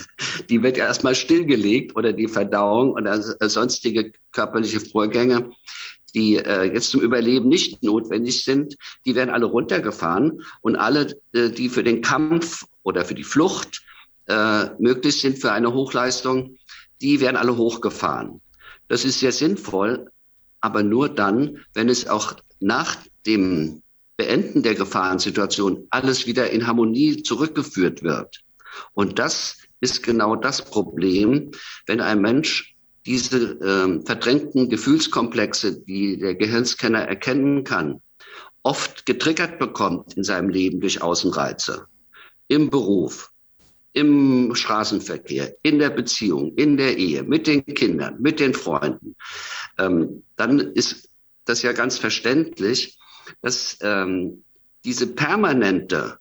Die 0.50 0.64
wird 0.64 0.78
erstmal 0.78 1.16
stillgelegt 1.16 1.96
oder 1.96 2.14
die 2.14 2.28
Verdauung 2.28 2.92
oder 2.92 3.22
sonstige 3.50 4.12
körperliche 4.32 4.80
Vorgänge, 4.80 5.52
die 6.16 6.38
äh, 6.38 6.74
jetzt 6.74 6.92
zum 6.92 7.02
Überleben 7.02 7.50
nicht 7.50 7.84
notwendig 7.84 8.44
sind, 8.44 8.76
die 9.06 9.16
werden 9.16 9.30
alle 9.30 9.46
runtergefahren 9.46 10.42
und 10.62 10.76
alle, 10.76 11.20
äh, 11.34 11.50
die 11.50 11.70
für 11.70 11.84
den 11.84 12.02
Kampf 12.02 12.66
oder 12.84 13.04
für 13.04 13.16
die 13.16 13.24
Flucht 13.24 13.84
äh, 14.28 14.70
möglich 14.80 15.20
sind 15.20 15.40
für 15.40 15.52
eine 15.52 15.74
Hochleistung, 15.74 16.58
die 17.02 17.20
werden 17.20 17.38
alle 17.38 17.58
hochgefahren. 17.58 18.42
Das 18.88 19.04
ist 19.04 19.20
sehr 19.20 19.34
sinnvoll, 19.34 20.10
aber 20.62 20.84
nur 20.84 21.10
dann, 21.10 21.60
wenn 21.74 21.90
es 21.90 22.08
auch 22.08 22.36
nach 22.60 22.98
dem 23.26 23.82
Beenden 24.18 24.64
der 24.64 24.76
Gefahrensituation 24.76 25.86
alles 25.92 26.26
wieder 26.26 26.50
in 26.50 26.66
Harmonie 26.66 27.22
zurückgeführt 27.22 28.04
wird. 28.04 28.44
Und 28.94 29.20
das 29.20 29.58
ist 29.80 30.02
genau 30.02 30.36
das 30.36 30.66
Problem, 30.66 31.52
wenn 31.86 32.02
ein 32.02 32.22
Mensch 32.22 32.76
diese 33.06 33.60
äh, 33.62 34.06
verdrängten 34.06 34.70
Gefühlskomplexe, 34.70 35.82
die 35.82 36.18
der 36.18 36.36
Gehirnscanner 36.36 37.04
erkennen 37.04 37.64
kann, 37.64 38.02
oft 38.64 39.06
getriggert 39.06 39.60
bekommt 39.60 40.16
in 40.16 40.24
seinem 40.24 40.50
Leben 40.50 40.82
durch 40.82 41.02
Außenreize, 41.02 41.86
im 42.50 42.70
Beruf, 42.70 43.32
im 43.94 44.54
Straßenverkehr, 44.54 45.56
in 45.64 45.80
der 45.80 45.90
Beziehung, 45.90 46.54
in 46.56 46.76
der 46.76 46.98
Ehe, 46.98 47.24
mit 47.24 47.48
den 47.48 47.66
Kindern, 47.66 48.18
mit 48.20 48.40
den 48.40 48.54
Freunden, 48.54 49.16
ähm, 49.78 50.24
dann 50.36 50.60
ist 50.60 51.10
das 51.46 51.62
ja 51.62 51.74
ganz 51.74 51.98
verständlich, 51.98 52.98
dass 53.42 53.78
ähm, 53.82 54.44
diese 54.84 55.08
permanente 55.08 56.20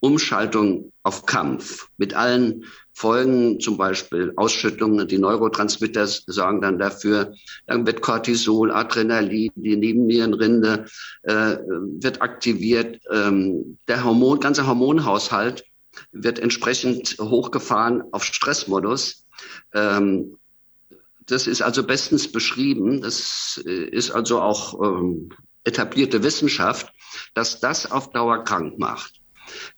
Umschaltung 0.00 0.92
auf 1.02 1.26
Kampf 1.26 1.88
mit 1.96 2.14
allen 2.14 2.64
Folgen, 2.92 3.60
zum 3.60 3.76
Beispiel 3.76 4.32
Ausschüttungen, 4.36 5.06
die 5.08 5.18
Neurotransmitter 5.18 6.06
sorgen 6.06 6.60
dann 6.60 6.78
dafür, 6.78 7.34
dann 7.66 7.86
wird 7.86 8.00
Cortisol, 8.00 8.70
Adrenalin, 8.70 9.50
die 9.54 9.76
Nebennierenrinde 9.76 10.86
äh, 11.22 11.32
wird 11.32 12.22
aktiviert, 12.22 13.00
ähm, 13.10 13.78
der 13.88 14.04
Hormon, 14.04 14.40
ganze 14.40 14.66
Hormonhaushalt 14.66 15.64
wird 16.12 16.38
entsprechend 16.38 17.16
hochgefahren 17.20 18.02
auf 18.12 18.24
Stressmodus. 18.24 19.26
Ähm, 19.74 20.38
das 21.26 21.46
ist 21.46 21.62
also 21.62 21.82
bestens 21.82 22.30
beschrieben. 22.30 23.00
Das 23.02 23.62
äh, 23.66 23.70
ist 23.70 24.10
also 24.10 24.40
auch 24.40 24.80
ähm, 24.82 25.30
etablierte 25.64 26.22
Wissenschaft, 26.22 26.92
dass 27.34 27.60
das 27.60 27.90
auf 27.90 28.10
Dauer 28.10 28.44
krank 28.44 28.78
macht. 28.78 29.20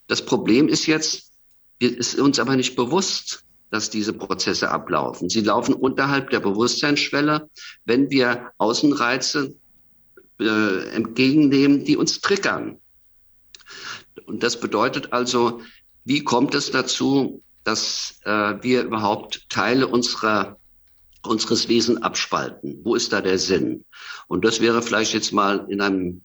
Das 0.07 0.23
Problem 0.23 0.67
ist 0.67 0.85
jetzt, 0.85 1.31
ist 1.79 2.19
uns 2.19 2.39
aber 2.39 2.55
nicht 2.55 2.75
bewusst, 2.75 3.43
dass 3.71 3.89
diese 3.89 4.13
Prozesse 4.13 4.69
ablaufen. 4.69 5.29
Sie 5.29 5.41
laufen 5.41 5.73
unterhalb 5.73 6.29
der 6.31 6.39
Bewusstseinsschwelle, 6.39 7.49
wenn 7.85 8.09
wir 8.09 8.51
Außenreize 8.57 9.55
äh, 10.39 10.89
entgegennehmen, 10.89 11.85
die 11.85 11.97
uns 11.97 12.21
triggern. 12.21 12.79
Und 14.25 14.43
das 14.43 14.59
bedeutet 14.59 15.13
also, 15.13 15.61
wie 16.05 16.23
kommt 16.23 16.55
es 16.55 16.71
dazu, 16.71 17.43
dass 17.63 18.19
äh, 18.23 18.55
wir 18.61 18.83
überhaupt 18.83 19.47
Teile 19.49 19.87
unserer 19.87 20.57
unseres 21.25 21.67
Wesen 21.67 22.01
abspalten? 22.01 22.79
Wo 22.83 22.95
ist 22.95 23.13
da 23.13 23.21
der 23.21 23.37
Sinn? 23.37 23.85
Und 24.27 24.45
das 24.45 24.61
wäre 24.61 24.81
vielleicht 24.81 25.13
jetzt 25.13 25.33
mal 25.33 25.65
in 25.69 25.81
einem 25.81 26.21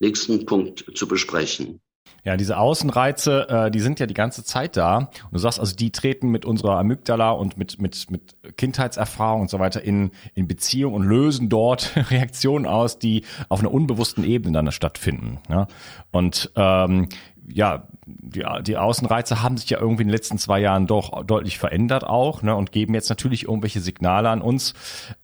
nächsten 0.00 0.46
Punkt 0.46 0.84
zu 0.94 1.08
besprechen. 1.08 1.80
Ja, 2.26 2.36
diese 2.36 2.58
Außenreize, 2.58 3.48
äh, 3.48 3.70
die 3.70 3.78
sind 3.78 4.00
ja 4.00 4.06
die 4.06 4.14
ganze 4.14 4.42
Zeit 4.42 4.76
da. 4.76 4.96
Und 4.96 5.32
du 5.32 5.38
sagst 5.38 5.60
also, 5.60 5.76
die 5.76 5.92
treten 5.92 6.28
mit 6.28 6.44
unserer 6.44 6.76
Amygdala 6.76 7.30
und 7.30 7.56
mit, 7.56 7.80
mit, 7.80 8.10
mit 8.10 8.56
Kindheitserfahrung 8.56 9.42
und 9.42 9.50
so 9.50 9.60
weiter 9.60 9.82
in, 9.82 10.10
in 10.34 10.48
Beziehung 10.48 10.94
und 10.94 11.04
lösen 11.04 11.48
dort 11.48 11.92
Reaktionen 12.10 12.66
aus, 12.66 12.98
die 12.98 13.22
auf 13.48 13.60
einer 13.60 13.70
unbewussten 13.70 14.24
Ebene 14.24 14.54
dann 14.54 14.72
stattfinden. 14.72 15.38
Ja? 15.48 15.68
Und 16.10 16.50
ähm, 16.56 17.08
ja, 17.48 17.88
die, 18.06 18.44
die 18.62 18.76
Außenreize 18.76 19.42
haben 19.42 19.56
sich 19.56 19.70
ja 19.70 19.80
irgendwie 19.80 20.02
in 20.02 20.08
den 20.08 20.14
letzten 20.14 20.38
zwei 20.38 20.60
Jahren 20.60 20.86
doch 20.86 21.24
deutlich 21.24 21.58
verändert 21.58 22.04
auch 22.04 22.42
ne, 22.42 22.54
und 22.54 22.72
geben 22.72 22.94
jetzt 22.94 23.08
natürlich 23.08 23.44
irgendwelche 23.44 23.80
Signale 23.80 24.28
an 24.28 24.42
uns, 24.42 24.74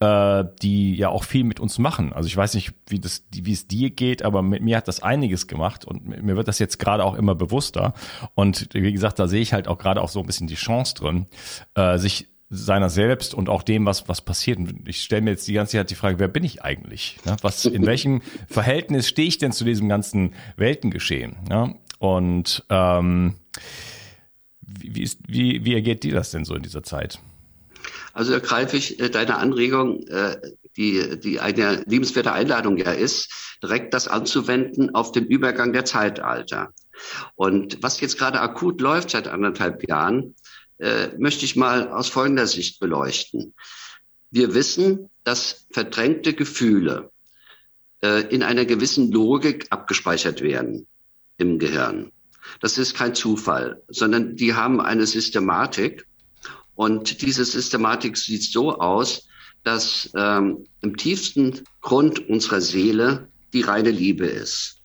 äh, 0.01 0.45
die 0.63 0.95
ja 0.97 1.09
auch 1.09 1.25
viel 1.25 1.45
mit 1.45 1.61
uns 1.61 1.79
machen. 1.79 2.13
Also 2.13 2.27
ich 2.27 2.37
weiß 2.37 2.55
nicht, 2.55 2.75
wie, 2.89 3.01
das, 3.01 3.25
wie 3.33 3.53
es 3.53 3.67
dir 3.67 3.91
geht, 3.91 4.23
aber 4.25 4.43
mit 4.43 4.63
mir 4.63 4.77
hat 4.77 4.89
das 4.89 5.03
einiges 5.03 5.47
gemacht 5.47 5.85
und 5.85 6.07
mir 6.07 6.37
wird 6.37 6.49
das 6.49 6.59
jetzt 6.59 6.79
gerade 6.79 7.05
auch 7.05 7.15
immer 7.15 7.35
bewusster. 7.35 7.95
Und 8.35 8.69
wie 8.73 8.93
gesagt, 8.93 9.19
da 9.19 9.29
sehe 9.29 9.41
ich 9.41 9.53
halt 9.53 9.69
auch 9.69 9.79
gerade 9.79 10.01
auch 10.01 10.09
so 10.09 10.21
ein 10.21 10.27
bisschen 10.27 10.47
die 10.47 10.55
Chance 10.55 10.95
drin, 10.95 11.27
äh, 11.75 11.99
sich 11.99 12.29
seiner 12.55 12.91
selbst 12.91 13.33
und 13.33 13.49
auch 13.49 13.63
dem, 13.63 13.87
was, 13.87 14.09
was 14.09 14.21
passiert. 14.21 14.59
Und 14.59 14.87
ich 14.87 15.03
stelle 15.03 15.23
mir 15.23 15.31
jetzt 15.31 15.49
die 15.49 15.55
ganze 15.55 15.79
Zeit 15.79 15.91
die 15.91 15.95
Frage, 15.95 16.19
wer 16.19 16.29
bin 16.29 16.45
ich 16.45 16.63
eigentlich? 16.63 17.17
Ne? 17.25 17.37
Was, 17.41 17.65
in 17.65 17.87
welchem 17.87 18.21
Verhältnis 18.47 19.09
stehe 19.09 19.27
ich 19.27 19.39
denn 19.39 19.53
zu 19.53 19.65
diesem 19.65 19.89
ganzen 19.89 20.35
Weltengeschehen? 20.57 21.37
Und 22.03 22.65
ähm, 22.69 23.35
wie, 24.61 24.97
wie, 24.97 25.03
ist, 25.05 25.21
wie, 25.29 25.65
wie 25.65 25.75
ergeht 25.75 26.03
dir 26.03 26.13
das 26.13 26.33
denn 26.33 26.45
so 26.45 26.57
in 26.57 26.63
dieser 26.65 26.83
Zeit? 26.83 27.21
Also 28.13 28.33
ergreife 28.33 28.77
ich 28.77 28.99
äh, 28.99 29.09
deine 29.09 29.37
Anregung, 29.37 30.05
äh, 30.09 30.37
die, 30.77 31.21
die 31.21 31.39
eine 31.39 31.85
liebenswerte 31.87 32.33
Einladung 32.33 32.77
ja 32.77 32.91
ist, 32.91 33.57
direkt 33.63 33.95
das 33.95 34.09
anzuwenden 34.09 34.97
auf 34.97 35.13
den 35.13 35.27
Übergang 35.27 35.73
der 35.73 35.85
Zeitalter. 35.85 36.73
Und 37.37 37.81
was 37.85 38.01
jetzt 38.01 38.19
gerade 38.19 38.41
akut 38.41 38.81
läuft 38.81 39.11
seit 39.11 39.29
anderthalb 39.29 39.89
Jahren, 39.89 40.35
äh, 40.79 41.07
möchte 41.19 41.45
ich 41.45 41.55
mal 41.55 41.87
aus 41.87 42.09
folgender 42.09 42.49
Sicht 42.49 42.81
beleuchten. 42.81 43.55
Wir 44.33 44.55
wissen, 44.55 45.09
dass 45.23 45.69
verdrängte 45.71 46.35
Gefühle 46.35 47.13
äh, 48.03 48.23
in 48.23 48.43
einer 48.43 48.65
gewissen 48.65 49.13
Logik 49.13 49.67
abgespeichert 49.71 50.41
werden 50.41 50.89
im 51.39 51.59
Gehirn. 51.59 52.13
Das 52.61 52.79
ist 52.79 52.95
kein 52.95 53.15
Zufall, 53.15 53.83
sondern 53.89 54.37
die 54.37 54.55
haben 54.55 54.81
eine 54.81 55.07
Systematik. 55.07 56.07
Und 56.75 57.23
diese 57.23 57.45
Systematik 57.45 58.17
sieht 58.17 58.43
so 58.43 58.79
aus, 58.79 59.29
dass 59.65 60.11
ähm, 60.17 60.65
im 60.81 60.97
tiefsten 60.97 61.61
Grund 61.81 62.29
unserer 62.29 62.61
Seele 62.61 63.29
die 63.53 63.63
reine 63.63 63.91
Liebe 63.91 64.27
ist. 64.27 64.83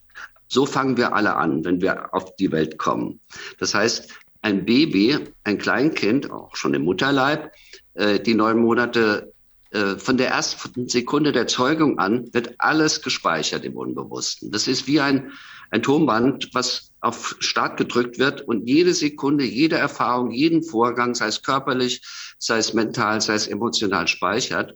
So 0.48 0.66
fangen 0.66 0.98
wir 0.98 1.14
alle 1.14 1.36
an, 1.36 1.66
wenn 1.66 1.82
wir 1.82 2.14
auf 2.14 2.36
die 2.36 2.52
Welt 2.52 2.78
kommen. 2.78 3.20
Das 3.60 3.74
heißt, 3.74 4.14
ein 4.42 4.66
Baby, 4.66 5.18
ein 5.44 5.58
Kleinkind, 5.58 6.32
auch 6.32 6.56
schon 6.56 6.74
im 6.74 6.84
Mutterleib, 6.84 7.52
äh, 7.96 8.20
die 8.20 8.34
neun 8.34 8.60
Monate 8.60 9.34
äh, 9.72 9.98
von 9.98 10.18
der 10.18 10.30
ersten 10.30 10.88
Sekunde 10.88 11.32
der 11.32 11.48
Zeugung 11.48 12.00
an, 12.00 12.34
wird 12.34 12.56
alles 12.60 13.02
gespeichert 13.02 13.66
im 13.66 13.76
Unbewussten. 13.76 14.52
Das 14.52 14.68
ist 14.68 14.88
wie 14.88 15.02
ein, 15.02 15.32
ein 15.72 15.84
Tonband, 15.84 16.50
was 16.54 16.92
auf 17.02 17.36
Start 17.40 17.78
gedrückt 17.78 18.20
wird 18.20 18.42
und 18.42 18.68
jede 18.68 18.94
Sekunde, 18.94 19.44
jede 19.44 19.78
Erfahrung, 19.78 20.32
jeden 20.32 20.64
Vorgang, 20.64 21.16
sei 21.16 21.28
es 21.28 21.42
körperlich, 21.42 22.02
sei 22.38 22.58
es 22.58 22.74
mental, 22.74 23.22
sei 23.22 23.36
es 23.36 23.48
emotional 23.48 24.08
speichert. 24.08 24.76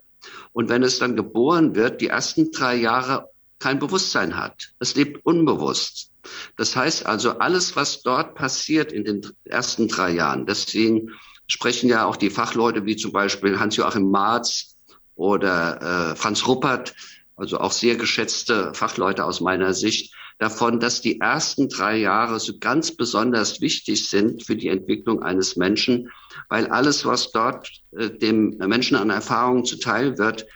Und 0.54 0.70
wenn 0.70 0.84
es 0.84 1.00
dann 1.00 1.16
geboren 1.16 1.76
wird, 1.76 2.02
die 2.02 2.08
ersten 2.08 2.52
drei 2.52 2.76
Jahre 2.76 3.30
kein 3.60 3.80
Bewusstsein 3.80 4.38
hat. 4.38 4.74
Es 4.80 4.96
lebt 4.96 5.26
unbewusst. 5.26 6.12
Das 6.58 6.76
heißt 6.76 7.06
also, 7.06 7.38
alles, 7.40 7.76
was 7.76 8.02
dort 8.02 8.36
passiert 8.36 8.92
in 8.92 9.06
den 9.06 9.22
ersten 9.46 9.88
drei 9.88 10.12
Jahren, 10.12 10.46
deswegen 10.46 11.12
sprechen 11.48 11.90
ja 11.90 12.06
auch 12.06 12.16
die 12.16 12.30
Fachleute 12.30 12.86
wie 12.86 12.96
zum 12.96 13.12
Beispiel 13.12 13.60
Hans-Joachim 13.60 14.10
Marz 14.10 14.78
oder 15.16 16.12
äh, 16.12 16.16
Franz 16.16 16.48
Ruppert, 16.48 16.94
also 17.36 17.60
auch 17.60 17.72
sehr 17.72 17.96
geschätzte 17.96 18.74
Fachleute 18.74 19.26
aus 19.26 19.42
meiner 19.42 19.74
Sicht, 19.74 20.14
davon, 20.42 20.80
dass 20.80 21.02
die 21.02 21.20
ersten 21.20 21.70
drei 21.70 21.98
Jahre 21.98 22.40
so 22.40 22.58
ganz 22.60 22.96
besonders 22.98 23.62
wichtig 23.62 24.10
sind 24.10 24.44
für 24.44 24.56
die 24.56 24.70
Entwicklung 24.70 25.22
eines 25.22 25.56
Menschen, 25.56 26.10
weil 26.50 26.66
alles, 26.66 27.06
was 27.06 27.32
dort 27.32 27.70
äh, 27.92 28.10
dem 28.10 28.58
Menschen 28.58 28.98
an 28.98 29.12
Erfahrungen 29.12 29.66
zuteil 29.66 30.18
wird, 30.18 30.48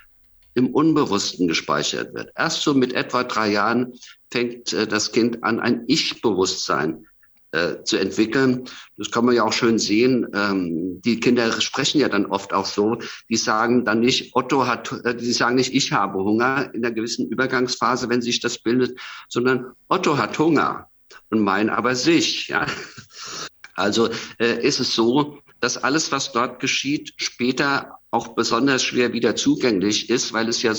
im 0.55 0.73
Unbewussten 0.73 1.47
gespeichert 1.47 2.15
wird. 2.15 2.31
Erst 2.35 2.63
so 2.63 2.73
mit 2.73 2.93
etwa 2.93 3.25
drei 3.25 3.51
Jahren 3.51 3.93
fängt 4.31 4.73
äh, 4.73 4.87
das 4.87 5.11
Kind 5.11 5.43
an, 5.43 5.59
ein 5.59 5.83
Ich-Bewusstsein 5.85 7.05
äh, 7.55 7.83
zu 7.83 7.97
entwickeln. 7.97 8.65
Das 8.97 9.11
kann 9.11 9.25
man 9.25 9.33
ja 9.33 9.43
auch 9.43 9.53
schön 9.53 9.79
sehen. 9.79 10.27
Ähm, 10.33 11.01
die 11.01 11.19
Kinder 11.19 11.61
sprechen 11.61 12.01
ja 12.01 12.09
dann 12.09 12.25
oft 12.25 12.53
auch 12.53 12.65
so. 12.65 12.99
Die 13.29 13.37
sagen 13.37 13.85
dann 13.85 14.01
nicht, 14.01 14.35
Otto 14.35 14.67
hat, 14.67 14.91
äh, 15.05 15.15
die 15.15 15.31
sagen 15.31 15.55
nicht, 15.55 15.73
ich 15.73 15.93
habe 15.93 16.19
Hunger 16.19 16.69
in 16.73 16.85
einer 16.85 16.93
gewissen 16.93 17.29
Übergangsphase, 17.29 18.09
wenn 18.09 18.21
sich 18.21 18.41
das 18.41 18.57
bildet, 18.57 18.99
sondern 19.29 19.71
Otto 19.87 20.17
hat 20.17 20.37
Hunger 20.37 20.89
und 21.29 21.39
mein 21.39 21.69
aber 21.69 21.95
sich. 21.95 22.49
Ja. 22.49 22.65
Also 23.75 24.09
äh, 24.39 24.65
ist 24.65 24.79
es 24.79 24.93
so, 24.93 25.39
dass 25.59 25.77
alles, 25.77 26.11
was 26.11 26.31
dort 26.31 26.59
geschieht, 26.59 27.13
später 27.17 27.99
auch 28.11 28.29
besonders 28.29 28.83
schwer 28.83 29.13
wieder 29.13 29.35
zugänglich 29.35 30.09
ist, 30.09 30.33
weil 30.33 30.49
es 30.49 30.61
ja 30.61 30.73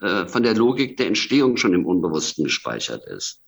äh, 0.00 0.26
von 0.26 0.42
der 0.42 0.54
Logik 0.54 0.96
der 0.96 1.06
Entstehung 1.06 1.56
schon 1.56 1.74
im 1.74 1.86
Unbewussten 1.86 2.44
gespeichert 2.44 3.06
ist. 3.06 3.40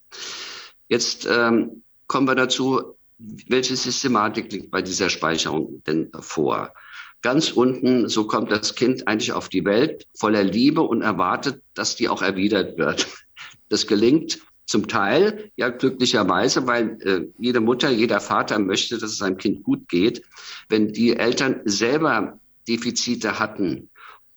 Jetzt 0.88 1.26
ähm, 1.30 1.82
kommen 2.10 2.26
wir 2.26 2.34
dazu, 2.34 2.96
welche 3.18 3.76
Systematik 3.76 4.50
liegt 4.50 4.72
bei 4.72 4.82
dieser 4.82 5.10
Speicherung 5.10 5.80
denn 5.86 6.10
vor? 6.18 6.74
Ganz 7.22 7.52
unten, 7.52 8.08
so 8.08 8.26
kommt 8.26 8.50
das 8.50 8.74
Kind 8.74 9.06
eigentlich 9.06 9.32
auf 9.32 9.48
die 9.48 9.64
Welt 9.64 10.08
voller 10.16 10.42
Liebe 10.42 10.80
und 10.80 11.02
erwartet, 11.02 11.62
dass 11.74 11.94
die 11.94 12.08
auch 12.08 12.20
erwidert 12.20 12.78
wird. 12.78 13.06
Das 13.68 13.86
gelingt 13.86 14.40
zum 14.66 14.88
Teil, 14.88 15.52
ja 15.54 15.68
glücklicherweise, 15.68 16.66
weil 16.66 16.98
äh, 17.02 17.28
jede 17.38 17.60
Mutter, 17.60 17.90
jeder 17.90 18.18
Vater 18.18 18.58
möchte, 18.58 18.98
dass 18.98 19.12
es 19.12 19.18
seinem 19.18 19.36
Kind 19.36 19.62
gut 19.62 19.88
geht. 19.88 20.22
Wenn 20.68 20.92
die 20.92 21.16
Eltern 21.16 21.60
selber 21.64 22.40
Defizite 22.66 23.38
hatten 23.38 23.88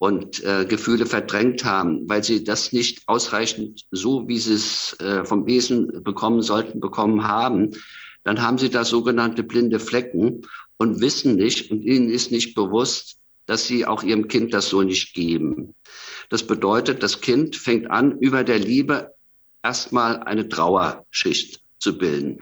und 0.03 0.43
äh, 0.43 0.65
Gefühle 0.65 1.05
verdrängt 1.05 1.63
haben, 1.63 2.09
weil 2.09 2.25
sie 2.25 2.43
das 2.43 2.73
nicht 2.73 3.03
ausreichend 3.07 3.85
so, 3.89 4.27
wie 4.27 4.37
sie 4.37 4.55
es 4.55 4.97
äh, 4.99 5.23
vom 5.23 5.45
Wesen 5.45 6.03
bekommen 6.03 6.41
sollten, 6.41 6.81
bekommen 6.81 7.25
haben, 7.25 7.69
dann 8.25 8.41
haben 8.41 8.57
sie 8.57 8.69
da 8.69 8.83
sogenannte 8.83 9.43
blinde 9.43 9.79
Flecken 9.79 10.41
und 10.75 10.99
wissen 10.99 11.37
nicht 11.37 11.71
und 11.71 11.83
ihnen 11.83 12.09
ist 12.09 12.33
nicht 12.33 12.53
bewusst, 12.53 13.15
dass 13.45 13.65
sie 13.65 13.85
auch 13.85 14.03
ihrem 14.03 14.27
Kind 14.27 14.53
das 14.53 14.67
so 14.67 14.81
nicht 14.81 15.13
geben. 15.13 15.73
Das 16.27 16.45
bedeutet, 16.45 17.01
das 17.01 17.21
Kind 17.21 17.55
fängt 17.55 17.89
an, 17.89 18.19
über 18.19 18.43
der 18.43 18.59
Liebe 18.59 19.13
erstmal 19.63 20.21
eine 20.23 20.49
Trauerschicht 20.49 21.61
zu 21.79 21.97
bilden. 21.97 22.41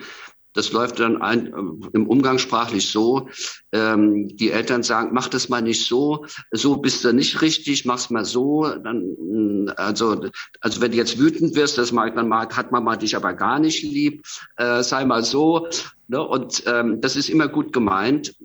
Das 0.53 0.71
läuft 0.71 0.99
dann 0.99 1.21
ein, 1.21 1.47
äh, 1.47 1.87
im 1.93 2.07
Umgangssprachlich 2.07 2.89
so, 2.89 3.29
ähm, 3.71 4.27
die 4.35 4.51
Eltern 4.51 4.83
sagen, 4.83 5.11
mach 5.13 5.29
das 5.29 5.49
mal 5.49 5.61
nicht 5.61 5.85
so, 5.85 6.25
so 6.51 6.77
bist 6.77 7.03
du 7.03 7.13
nicht 7.13 7.41
richtig, 7.41 7.85
mach's 7.85 8.09
mal 8.09 8.25
so. 8.25 8.65
Dann, 8.65 9.71
also, 9.77 10.25
also 10.59 10.81
wenn 10.81 10.91
du 10.91 10.97
jetzt 10.97 11.19
wütend 11.19 11.55
wirst, 11.55 11.77
das 11.77 11.91
mag, 11.91 12.15
dann 12.15 12.27
mag, 12.27 12.55
hat 12.57 12.71
man 12.71 12.83
mal 12.83 12.97
dich 12.97 13.15
aber 13.15 13.33
gar 13.33 13.59
nicht 13.59 13.83
lieb, 13.83 14.23
äh, 14.57 14.83
sei 14.83 15.05
mal 15.05 15.23
so. 15.23 15.67
Ne? 16.07 16.21
Und 16.21 16.63
ähm, 16.65 16.99
das 16.99 17.15
ist 17.15 17.29
immer 17.29 17.47
gut 17.47 17.71
gemeint, 17.71 18.35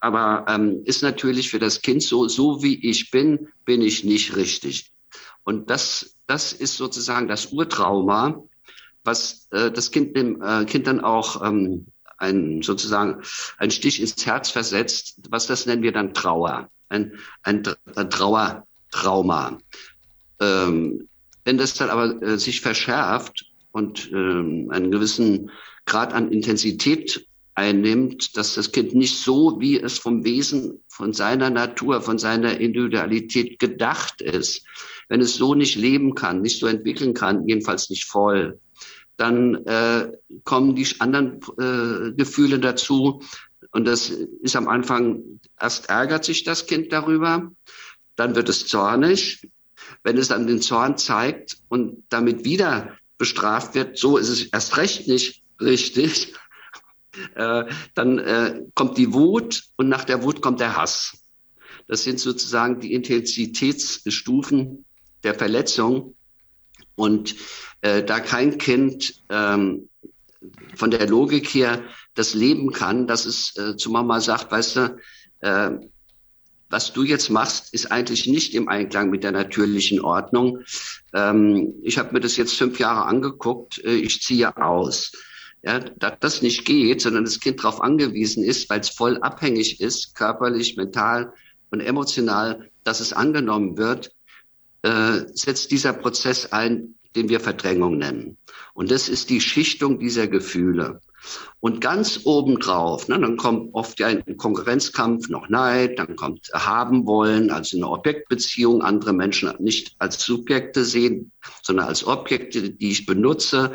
aber 0.00 0.44
ähm, 0.48 0.82
ist 0.84 1.02
natürlich 1.02 1.50
für 1.50 1.58
das 1.58 1.80
Kind 1.80 2.02
so, 2.02 2.28
so 2.28 2.62
wie 2.62 2.86
ich 2.88 3.10
bin, 3.10 3.48
bin 3.64 3.80
ich 3.80 4.04
nicht 4.04 4.36
richtig. 4.36 4.92
Und 5.42 5.70
das, 5.70 6.16
das 6.26 6.52
ist 6.52 6.76
sozusagen 6.76 7.28
das 7.28 7.52
Urtrauma, 7.52 8.42
was 9.06 9.48
äh, 9.52 9.70
das 9.70 9.90
Kind 9.90 10.16
dem 10.16 10.42
äh, 10.42 10.64
Kind 10.64 10.86
dann 10.86 11.00
auch 11.00 11.42
ähm, 11.44 11.86
ein 12.18 12.62
sozusagen 12.62 13.22
ein 13.58 13.70
Stich 13.70 14.00
ins 14.00 14.24
Herz 14.26 14.50
versetzt. 14.50 15.20
Was 15.30 15.46
das 15.46 15.66
nennen 15.66 15.82
wir 15.82 15.92
dann 15.92 16.14
Trauer, 16.14 16.70
ein, 16.88 17.12
ein, 17.42 17.62
ein 17.94 18.10
Trauertrauma. 18.10 19.58
Ähm, 20.40 21.08
wenn 21.44 21.58
das 21.58 21.74
dann 21.74 21.90
aber 21.90 22.22
äh, 22.22 22.38
sich 22.38 22.60
verschärft 22.60 23.46
und 23.70 24.10
ähm, 24.12 24.68
einen 24.70 24.90
gewissen 24.90 25.50
Grad 25.84 26.12
an 26.12 26.32
Intensität 26.32 27.26
einnimmt, 27.54 28.36
dass 28.36 28.54
das 28.54 28.72
Kind 28.72 28.94
nicht 28.94 29.16
so, 29.18 29.60
wie 29.60 29.80
es 29.80 29.98
vom 29.98 30.24
Wesen, 30.24 30.80
von 30.88 31.12
seiner 31.12 31.48
Natur, 31.48 32.02
von 32.02 32.18
seiner 32.18 32.60
Individualität 32.60 33.58
gedacht 33.58 34.20
ist, 34.20 34.66
wenn 35.08 35.20
es 35.20 35.36
so 35.36 35.54
nicht 35.54 35.76
leben 35.76 36.14
kann, 36.14 36.42
nicht 36.42 36.58
so 36.58 36.66
entwickeln 36.66 37.14
kann, 37.14 37.48
jedenfalls 37.48 37.88
nicht 37.88 38.04
voll, 38.04 38.60
dann 39.16 39.54
äh, 39.66 40.12
kommen 40.44 40.74
die 40.74 40.86
anderen 40.98 41.40
äh, 41.58 42.12
Gefühle 42.12 42.58
dazu. 42.58 43.22
Und 43.72 43.86
das 43.86 44.10
ist 44.10 44.56
am 44.56 44.68
Anfang, 44.68 45.40
erst 45.60 45.88
ärgert 45.88 46.24
sich 46.24 46.44
das 46.44 46.66
Kind 46.66 46.92
darüber, 46.92 47.50
dann 48.16 48.34
wird 48.34 48.48
es 48.48 48.66
zornig. 48.66 49.48
Wenn 50.02 50.18
es 50.18 50.28
dann 50.28 50.46
den 50.46 50.62
Zorn 50.62 50.98
zeigt 50.98 51.58
und 51.68 52.04
damit 52.08 52.44
wieder 52.44 52.96
bestraft 53.18 53.74
wird, 53.74 53.98
so 53.98 54.16
ist 54.16 54.28
es 54.28 54.44
erst 54.44 54.76
recht 54.76 55.08
nicht 55.08 55.42
richtig, 55.60 56.34
äh, 57.34 57.64
dann 57.94 58.18
äh, 58.18 58.62
kommt 58.74 58.98
die 58.98 59.12
Wut 59.12 59.64
und 59.76 59.88
nach 59.88 60.04
der 60.04 60.22
Wut 60.22 60.42
kommt 60.42 60.60
der 60.60 60.76
Hass. 60.76 61.18
Das 61.88 62.02
sind 62.02 62.18
sozusagen 62.18 62.80
die 62.80 62.92
Intensitätsstufen 62.92 64.84
der 65.22 65.34
Verletzung. 65.34 66.14
Und 66.96 67.36
äh, 67.82 68.02
da 68.02 68.20
kein 68.20 68.58
Kind 68.58 69.22
ähm, 69.28 69.88
von 70.74 70.90
der 70.90 71.08
Logik 71.08 71.46
her 71.48 71.82
das 72.14 72.34
leben 72.34 72.72
kann, 72.72 73.06
dass 73.06 73.26
es 73.26 73.56
äh, 73.56 73.76
zu 73.76 73.90
Mama 73.90 74.20
sagt, 74.20 74.50
weißt 74.50 74.76
du, 74.76 74.96
äh, 75.40 75.70
was 76.68 76.92
du 76.92 77.04
jetzt 77.04 77.30
machst, 77.30 77.72
ist 77.72 77.92
eigentlich 77.92 78.26
nicht 78.26 78.54
im 78.54 78.68
Einklang 78.68 79.10
mit 79.10 79.22
der 79.22 79.32
natürlichen 79.32 80.00
Ordnung. 80.00 80.64
Ähm, 81.14 81.74
ich 81.82 81.98
habe 81.98 82.12
mir 82.12 82.20
das 82.20 82.36
jetzt 82.36 82.54
fünf 82.54 82.78
Jahre 82.78 83.04
angeguckt, 83.04 83.82
äh, 83.84 83.94
ich 83.94 84.22
ziehe 84.22 84.56
aus. 84.56 85.12
Ja, 85.62 85.80
dass 85.80 86.14
das 86.20 86.42
nicht 86.42 86.64
geht, 86.64 87.00
sondern 87.00 87.24
das 87.24 87.40
Kind 87.40 87.58
darauf 87.60 87.80
angewiesen 87.80 88.44
ist, 88.44 88.70
weil 88.70 88.80
es 88.80 88.88
voll 88.88 89.18
abhängig 89.18 89.80
ist, 89.80 90.14
körperlich, 90.14 90.76
mental 90.76 91.32
und 91.70 91.80
emotional, 91.80 92.70
dass 92.84 93.00
es 93.00 93.12
angenommen 93.12 93.76
wird, 93.76 94.12
äh, 94.86 95.26
setzt 95.34 95.72
dieser 95.72 95.92
Prozess 95.92 96.52
ein, 96.52 96.94
den 97.16 97.28
wir 97.28 97.40
Verdrängung 97.40 97.98
nennen. 97.98 98.36
Und 98.72 98.92
das 98.92 99.08
ist 99.08 99.30
die 99.30 99.40
Schichtung 99.40 99.98
dieser 99.98 100.28
Gefühle. 100.28 101.00
Und 101.58 101.80
ganz 101.80 102.20
obendrauf, 102.22 103.08
ne, 103.08 103.18
dann 103.18 103.36
kommt 103.36 103.74
oft 103.74 103.98
ja 103.98 104.06
ein 104.06 104.36
Konkurrenzkampf, 104.36 105.28
noch 105.28 105.48
Neid, 105.48 105.98
dann 105.98 106.14
kommt 106.14 106.50
haben 106.52 107.04
wollen, 107.04 107.50
also 107.50 107.76
eine 107.76 107.88
Objektbeziehung, 107.88 108.82
andere 108.82 109.12
Menschen 109.12 109.52
nicht 109.58 109.96
als 109.98 110.22
Subjekte 110.22 110.84
sehen, 110.84 111.32
sondern 111.62 111.88
als 111.88 112.06
Objekte, 112.06 112.70
die 112.70 112.90
ich 112.92 113.06
benutze. 113.06 113.72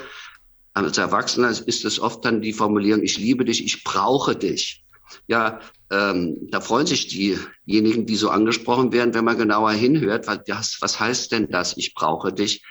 Als 0.73 0.97
Erwachsener 0.97 1.49
ist 1.49 1.83
es 1.83 1.99
oft 1.99 2.23
dann 2.23 2.41
die 2.41 2.53
Formulierung, 2.53 3.03
ich 3.03 3.17
liebe 3.17 3.43
dich, 3.43 3.65
ich 3.65 3.83
brauche 3.83 4.37
dich. 4.37 4.80
Ja, 5.27 5.59
ähm, 5.89 6.47
da 6.49 6.61
freuen 6.61 6.87
sich 6.87 7.07
diejenigen, 7.07 8.05
die 8.05 8.15
so 8.15 8.29
angesprochen 8.29 8.91
werden, 8.91 9.13
wenn 9.13 9.25
man 9.25 9.37
genauer 9.37 9.71
hinhört, 9.71 10.27
was, 10.27 10.77
was 10.79 10.99
heißt 10.99 11.31
denn 11.31 11.49
das, 11.49 11.77
ich 11.77 11.93
brauche 11.93 12.33
dich? 12.33 12.63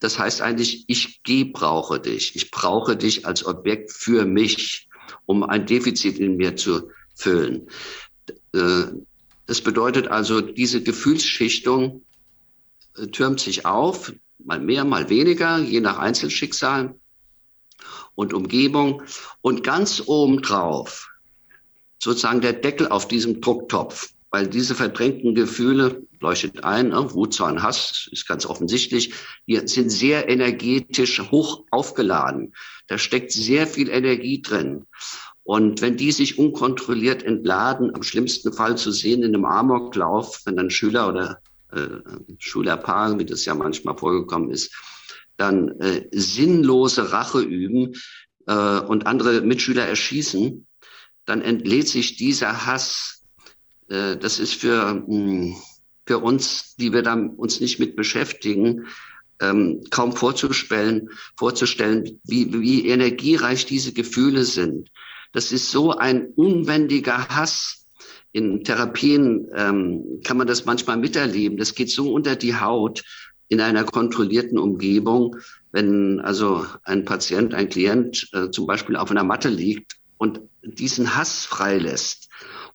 Das 0.00 0.18
heißt 0.18 0.42
eigentlich, 0.42 0.84
ich 0.88 1.22
gebrauche 1.22 2.00
dich. 2.00 2.36
Ich 2.36 2.50
brauche 2.50 2.96
dich 2.96 3.26
als 3.26 3.44
Objekt 3.44 3.92
für 3.92 4.24
mich, 4.24 4.88
um 5.26 5.42
ein 5.42 5.66
Defizit 5.66 6.18
in 6.18 6.36
mir 6.36 6.56
zu 6.56 6.90
füllen. 7.14 7.68
Äh, 8.52 8.84
das 9.46 9.60
bedeutet 9.60 10.08
also, 10.08 10.40
diese 10.40 10.82
Gefühlsschichtung 10.82 12.04
äh, 12.96 13.06
türmt 13.06 13.40
sich 13.40 13.66
auf, 13.66 14.12
mal 14.38 14.60
mehr, 14.60 14.84
mal 14.84 15.08
weniger, 15.08 15.58
je 15.58 15.80
nach 15.80 15.98
Einzelschicksal 15.98 16.94
und 18.14 18.34
Umgebung. 18.34 19.02
Und 19.40 19.64
ganz 19.64 20.02
obendrauf 20.06 21.08
sozusagen 21.98 22.40
der 22.40 22.52
Deckel 22.52 22.88
auf 22.88 23.08
diesem 23.08 23.40
Drucktopf, 23.40 24.10
weil 24.30 24.46
diese 24.46 24.74
verdrängten 24.74 25.34
Gefühle 25.34 26.02
leuchtet 26.20 26.64
ein, 26.64 26.88
ne? 26.88 27.12
Wut, 27.14 27.34
Zorn, 27.34 27.62
Hass 27.62 28.08
ist 28.12 28.26
ganz 28.26 28.46
offensichtlich, 28.46 29.14
die 29.46 29.60
sind 29.66 29.90
sehr 29.90 30.28
energetisch 30.28 31.22
hoch 31.30 31.64
aufgeladen. 31.70 32.54
Da 32.88 32.98
steckt 32.98 33.32
sehr 33.32 33.66
viel 33.66 33.88
Energie 33.88 34.42
drin. 34.42 34.86
Und 35.44 35.80
wenn 35.80 35.96
die 35.96 36.12
sich 36.12 36.38
unkontrolliert 36.38 37.22
entladen, 37.22 37.94
am 37.94 38.02
schlimmsten 38.02 38.52
Fall 38.52 38.76
zu 38.76 38.92
sehen 38.92 39.22
in 39.22 39.34
einem 39.34 39.46
Amoklauf, 39.46 40.42
wenn 40.44 40.56
dann 40.56 40.70
Schüler 40.70 41.08
oder 41.08 41.40
äh, 41.72 41.86
Schülerpaar, 42.38 43.18
wie 43.18 43.24
das 43.24 43.46
ja 43.46 43.54
manchmal 43.54 43.96
vorgekommen 43.96 44.50
ist, 44.50 44.74
dann 45.38 45.80
äh, 45.80 46.06
sinnlose 46.12 47.12
Rache 47.12 47.40
üben 47.40 47.94
äh, 48.46 48.80
und 48.80 49.06
andere 49.06 49.40
Mitschüler 49.40 49.86
erschießen, 49.86 50.66
dann 51.28 51.42
entlädt 51.42 51.88
sich 51.88 52.16
dieser 52.16 52.66
Hass. 52.66 53.22
Äh, 53.88 54.16
das 54.16 54.38
ist 54.38 54.54
für, 54.54 54.94
mh, 54.94 55.06
hm, 55.06 55.56
für 56.06 56.18
uns, 56.18 56.74
die 56.76 56.92
wir 56.92 57.02
dann 57.02 57.28
uns 57.30 57.60
nicht 57.60 57.78
mit 57.78 57.94
beschäftigen, 57.94 58.86
ähm, 59.40 59.82
kaum 59.90 60.12
vorzustellen, 60.12 61.10
vorzustellen, 61.36 62.18
wie, 62.24 62.50
wie 62.60 62.88
energiereich 62.88 63.66
diese 63.66 63.92
Gefühle 63.92 64.44
sind. 64.44 64.90
Das 65.32 65.52
ist 65.52 65.70
so 65.70 65.92
ein 65.92 66.28
unwendiger 66.34 67.28
Hass. 67.28 67.86
In 68.32 68.64
Therapien 68.64 69.48
ähm, 69.54 70.20
kann 70.24 70.38
man 70.38 70.46
das 70.46 70.64
manchmal 70.64 70.96
miterleben. 70.96 71.58
Das 71.58 71.74
geht 71.74 71.90
so 71.90 72.12
unter 72.12 72.36
die 72.36 72.56
Haut 72.56 73.04
in 73.48 73.60
einer 73.60 73.84
kontrollierten 73.84 74.58
Umgebung, 74.58 75.36
wenn 75.72 76.20
also 76.20 76.64
ein 76.84 77.04
Patient, 77.04 77.52
ein 77.52 77.68
Klient 77.68 78.28
äh, 78.32 78.50
zum 78.50 78.66
Beispiel 78.66 78.96
auf 78.96 79.10
einer 79.10 79.24
Matte 79.24 79.50
liegt 79.50 79.98
und 80.18 80.40
diesen 80.62 81.16
Hass 81.16 81.44
freilässt 81.44 82.28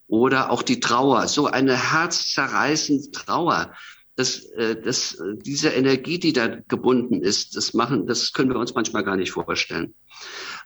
oder 0.08 0.49
auch 0.49 0.63
die 0.63 0.79
Trauer, 0.79 1.27
so 1.27 1.47
eine 1.47 1.75
herzzerreißende 1.75 3.12
Trauer, 3.12 3.73
das, 4.15 4.45
äh, 4.51 4.79
das, 4.79 5.17
diese 5.38 5.69
Energie, 5.69 6.19
die 6.19 6.34
da 6.34 6.47
gebunden 6.47 7.21
ist, 7.21 7.56
das 7.56 7.73
machen, 7.73 8.06
das 8.08 8.34
können 8.34 8.49
wir 8.49 8.60
uns 8.60 8.73
manchmal 8.73 9.03
gar 9.03 9.17
nicht 9.17 9.32
vorstellen. 9.32 9.93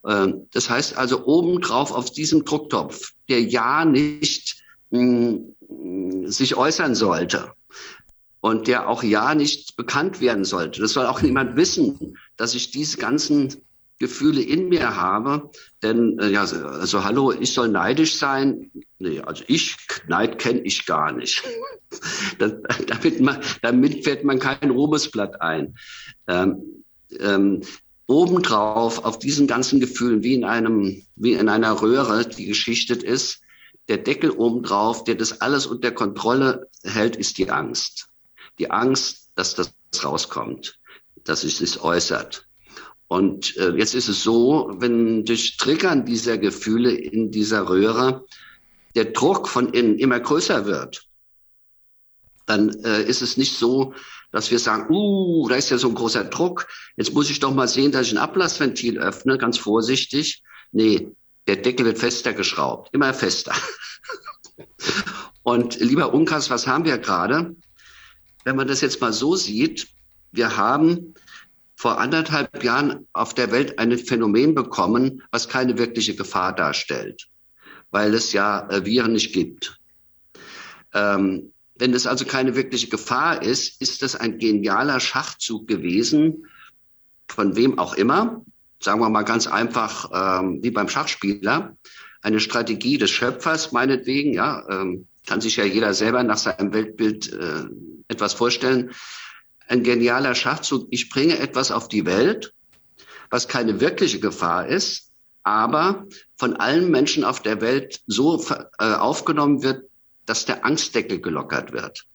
Ähm, 0.05 0.47
das 0.51 0.69
heißt 0.69 0.97
also 0.97 1.25
obendrauf 1.25 1.91
auf 1.91 2.11
diesem 2.11 2.45
Drucktopf, 2.45 3.13
der 3.29 3.41
ja 3.41 3.85
nicht 3.85 4.61
mh, 4.89 5.39
mm, 5.69 6.27
sich 6.27 6.55
äußern 6.55 6.95
sollte 6.95 7.53
und 8.41 8.67
der 8.67 8.87
auch 8.89 9.03
ja 9.03 9.33
nicht 9.33 9.75
bekannt 9.77 10.21
werden 10.21 10.45
sollte. 10.45 10.81
Das 10.81 10.93
soll 10.93 11.05
auch 11.05 11.21
niemand 11.21 11.55
wissen, 11.55 12.17
dass 12.35 12.53
ich 12.53 12.71
diese 12.71 12.97
ganzen 12.97 13.55
Gefühle 13.99 14.41
in 14.41 14.69
mir 14.69 14.95
habe. 14.95 15.49
Denn 15.83 16.17
äh, 16.19 16.29
ja, 16.29 16.41
also 16.41 17.03
hallo, 17.03 17.31
ich 17.31 17.53
soll 17.53 17.69
neidisch 17.69 18.17
sein. 18.17 18.71
Nee, 18.97 19.19
also 19.19 19.43
ich, 19.47 19.77
Neid 20.07 20.39
kenne 20.39 20.61
ich 20.61 20.85
gar 20.85 21.11
nicht. 21.11 21.43
das, 22.39 22.53
damit, 22.87 23.19
man, 23.21 23.39
damit 23.61 24.03
fällt 24.03 24.23
man 24.23 24.39
kein 24.39 24.71
Ruhmesblatt 24.71 25.41
ein. 25.41 25.77
Ähm, 26.27 26.83
ähm, 27.19 27.61
obendrauf 28.07 29.03
auf 29.05 29.19
diesen 29.19 29.47
ganzen 29.47 29.79
Gefühlen, 29.79 30.23
wie 30.23 30.33
in 30.33 30.45
einem, 30.45 31.03
wie 31.15 31.33
in 31.33 31.49
einer 31.49 31.81
Röhre, 31.81 32.27
die 32.27 32.45
geschichtet 32.45 33.03
ist, 33.03 33.41
der 33.87 33.97
Deckel 33.97 34.31
obendrauf, 34.31 35.03
der 35.03 35.15
das 35.15 35.41
alles 35.41 35.65
unter 35.65 35.91
Kontrolle 35.91 36.67
hält, 36.83 37.15
ist 37.15 37.37
die 37.37 37.49
Angst. 37.49 38.09
Die 38.59 38.71
Angst, 38.71 39.29
dass 39.35 39.55
das 39.55 39.73
rauskommt, 40.03 40.79
dass 41.23 41.43
es 41.43 41.59
sich 41.59 41.81
äußert. 41.81 42.46
Und 43.07 43.55
äh, 43.57 43.71
jetzt 43.71 43.95
ist 43.95 44.09
es 44.09 44.21
so, 44.21 44.71
wenn 44.77 45.23
durch 45.23 45.57
Triggern 45.57 46.05
dieser 46.05 46.37
Gefühle 46.37 46.91
in 46.91 47.31
dieser 47.31 47.69
Röhre 47.69 48.25
der 48.95 49.05
Druck 49.05 49.47
von 49.47 49.73
innen 49.73 49.97
immer 49.97 50.19
größer 50.19 50.65
wird, 50.65 51.07
dann 52.45 52.69
äh, 52.83 53.03
ist 53.03 53.21
es 53.21 53.37
nicht 53.37 53.57
so, 53.57 53.93
dass 54.31 54.51
wir 54.51 54.59
sagen, 54.59 54.87
uh, 54.89 55.47
da 55.47 55.55
ist 55.55 55.69
ja 55.69 55.77
so 55.77 55.87
ein 55.87 55.95
großer 55.95 56.25
Druck, 56.25 56.67
jetzt 56.97 57.13
muss 57.13 57.29
ich 57.29 57.39
doch 57.39 57.53
mal 57.53 57.67
sehen, 57.67 57.91
dass 57.91 58.07
ich 58.07 58.13
ein 58.13 58.17
Ablassventil 58.17 58.97
öffne, 58.99 59.37
ganz 59.37 59.57
vorsichtig. 59.57 60.43
Nee, 60.71 61.11
der 61.47 61.57
Deckel 61.57 61.85
wird 61.85 61.97
fester 61.97 62.33
geschraubt, 62.33 62.89
immer 62.93 63.13
fester. 63.13 63.53
Und 65.43 65.79
lieber 65.79 66.13
Unkas, 66.13 66.49
was 66.49 66.67
haben 66.67 66.83
wir 66.83 66.97
gerade? 66.97 67.55
Wenn 68.43 68.57
man 68.57 68.67
das 68.67 68.81
jetzt 68.81 68.99
mal 68.99 69.13
so 69.13 69.35
sieht, 69.35 69.87
wir 70.31 70.57
haben 70.57 71.13
vor 71.77 71.99
anderthalb 71.99 72.63
Jahren 72.63 73.07
auf 73.13 73.35
der 73.35 73.51
Welt 73.51 73.77
ein 73.77 73.95
Phänomen 73.97 74.55
bekommen, 74.55 75.21
was 75.31 75.47
keine 75.47 75.77
wirkliche 75.77 76.15
Gefahr 76.15 76.53
darstellt, 76.53 77.27
weil 77.91 78.15
es 78.15 78.33
ja 78.33 78.67
äh, 78.69 78.83
Viren 78.83 79.13
nicht 79.13 79.31
gibt. 79.31 79.79
Ähm, 80.93 81.53
wenn 81.75 81.93
es 81.93 82.07
also 82.07 82.25
keine 82.25 82.55
wirkliche 82.55 82.89
Gefahr 82.89 83.43
ist, 83.43 83.79
ist 83.79 84.01
das 84.01 84.15
ein 84.15 84.39
genialer 84.39 84.99
Schachzug 84.99 85.67
gewesen, 85.67 86.47
von 87.27 87.55
wem 87.55 87.77
auch 87.77 87.93
immer, 87.93 88.43
sagen 88.79 88.99
wir 88.99 89.09
mal 89.11 89.21
ganz 89.21 89.45
einfach, 89.45 90.09
ähm, 90.41 90.59
wie 90.63 90.71
beim 90.71 90.89
Schachspieler, 90.89 91.77
eine 92.23 92.39
Strategie 92.39 92.97
des 92.97 93.11
Schöpfers, 93.11 93.71
meinetwegen, 93.71 94.33
ja, 94.33 94.65
ähm, 94.67 95.07
kann 95.27 95.41
sich 95.41 95.57
ja 95.57 95.63
jeder 95.63 95.93
selber 95.93 96.23
nach 96.23 96.37
seinem 96.37 96.73
Weltbild 96.73 97.31
äh, 97.33 97.65
etwas 98.07 98.33
vorstellen 98.33 98.89
ein 99.67 99.83
genialer 99.83 100.35
Schachzug. 100.35 100.87
Ich 100.91 101.09
bringe 101.09 101.39
etwas 101.39 101.71
auf 101.71 101.87
die 101.87 102.05
Welt, 102.05 102.53
was 103.29 103.47
keine 103.47 103.79
wirkliche 103.79 104.19
Gefahr 104.19 104.67
ist, 104.67 105.11
aber 105.43 106.05
von 106.35 106.55
allen 106.55 106.89
Menschen 106.91 107.23
auf 107.23 107.41
der 107.41 107.61
Welt 107.61 108.01
so 108.07 108.43
äh, 108.79 108.93
aufgenommen 108.93 109.63
wird, 109.63 109.83
dass 110.25 110.45
der 110.45 110.65
Angstdeckel 110.65 111.21
gelockert 111.21 111.71
wird. 111.71 112.05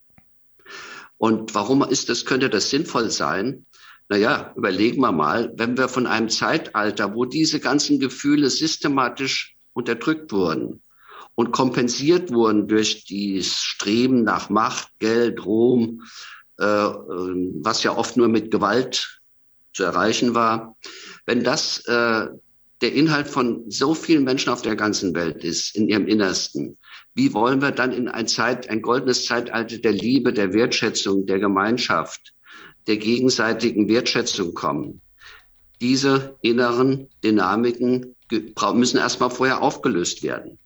Und 1.16 1.54
warum 1.54 1.82
ist 1.82 2.08
das, 2.08 2.24
könnte 2.24 2.50
das 2.50 2.70
sinnvoll 2.70 3.10
sein? 3.10 3.64
Naja, 4.08 4.52
überlegen 4.56 5.00
wir 5.00 5.12
mal, 5.12 5.52
wenn 5.56 5.78
wir 5.78 5.88
von 5.88 6.06
einem 6.06 6.28
Zeitalter, 6.28 7.14
wo 7.14 7.24
diese 7.24 7.60
ganzen 7.60 8.00
Gefühle 8.00 8.50
systematisch 8.50 9.56
unterdrückt 9.72 10.32
wurden 10.32 10.82
und 11.34 11.52
kompensiert 11.52 12.32
wurden 12.32 12.68
durch 12.68 13.06
das 13.06 13.54
Streben 13.54 14.24
nach 14.24 14.50
Macht, 14.50 14.88
Geld, 14.98 15.46
Ruhm, 15.46 16.02
was 16.58 17.82
ja 17.82 17.96
oft 17.96 18.16
nur 18.16 18.28
mit 18.28 18.50
Gewalt 18.50 19.20
zu 19.72 19.84
erreichen 19.84 20.34
war, 20.34 20.76
wenn 21.26 21.44
das 21.44 21.84
äh, 21.86 22.26
der 22.82 22.92
Inhalt 22.92 23.28
von 23.28 23.70
so 23.70 23.94
vielen 23.94 24.24
Menschen 24.24 24.52
auf 24.52 24.62
der 24.62 24.76
ganzen 24.76 25.14
Welt 25.14 25.44
ist, 25.44 25.74
in 25.76 25.88
ihrem 25.88 26.06
Innersten, 26.06 26.76
wie 27.14 27.32
wollen 27.32 27.62
wir 27.62 27.70
dann 27.70 27.92
in 27.92 28.08
ein 28.08 28.26
Zeit, 28.26 28.68
ein 28.68 28.82
goldenes 28.82 29.24
Zeitalter 29.24 29.78
der 29.78 29.92
Liebe, 29.92 30.32
der 30.32 30.52
Wertschätzung, 30.52 31.26
der 31.26 31.38
Gemeinschaft, 31.38 32.34
der 32.86 32.96
gegenseitigen 32.96 33.88
Wertschätzung 33.88 34.54
kommen? 34.54 35.00
Diese 35.80 36.36
inneren 36.42 37.08
Dynamiken 37.22 38.14
müssen 38.74 38.98
erstmal 38.98 39.30
vorher 39.30 39.62
aufgelöst 39.62 40.22
werden. 40.22 40.58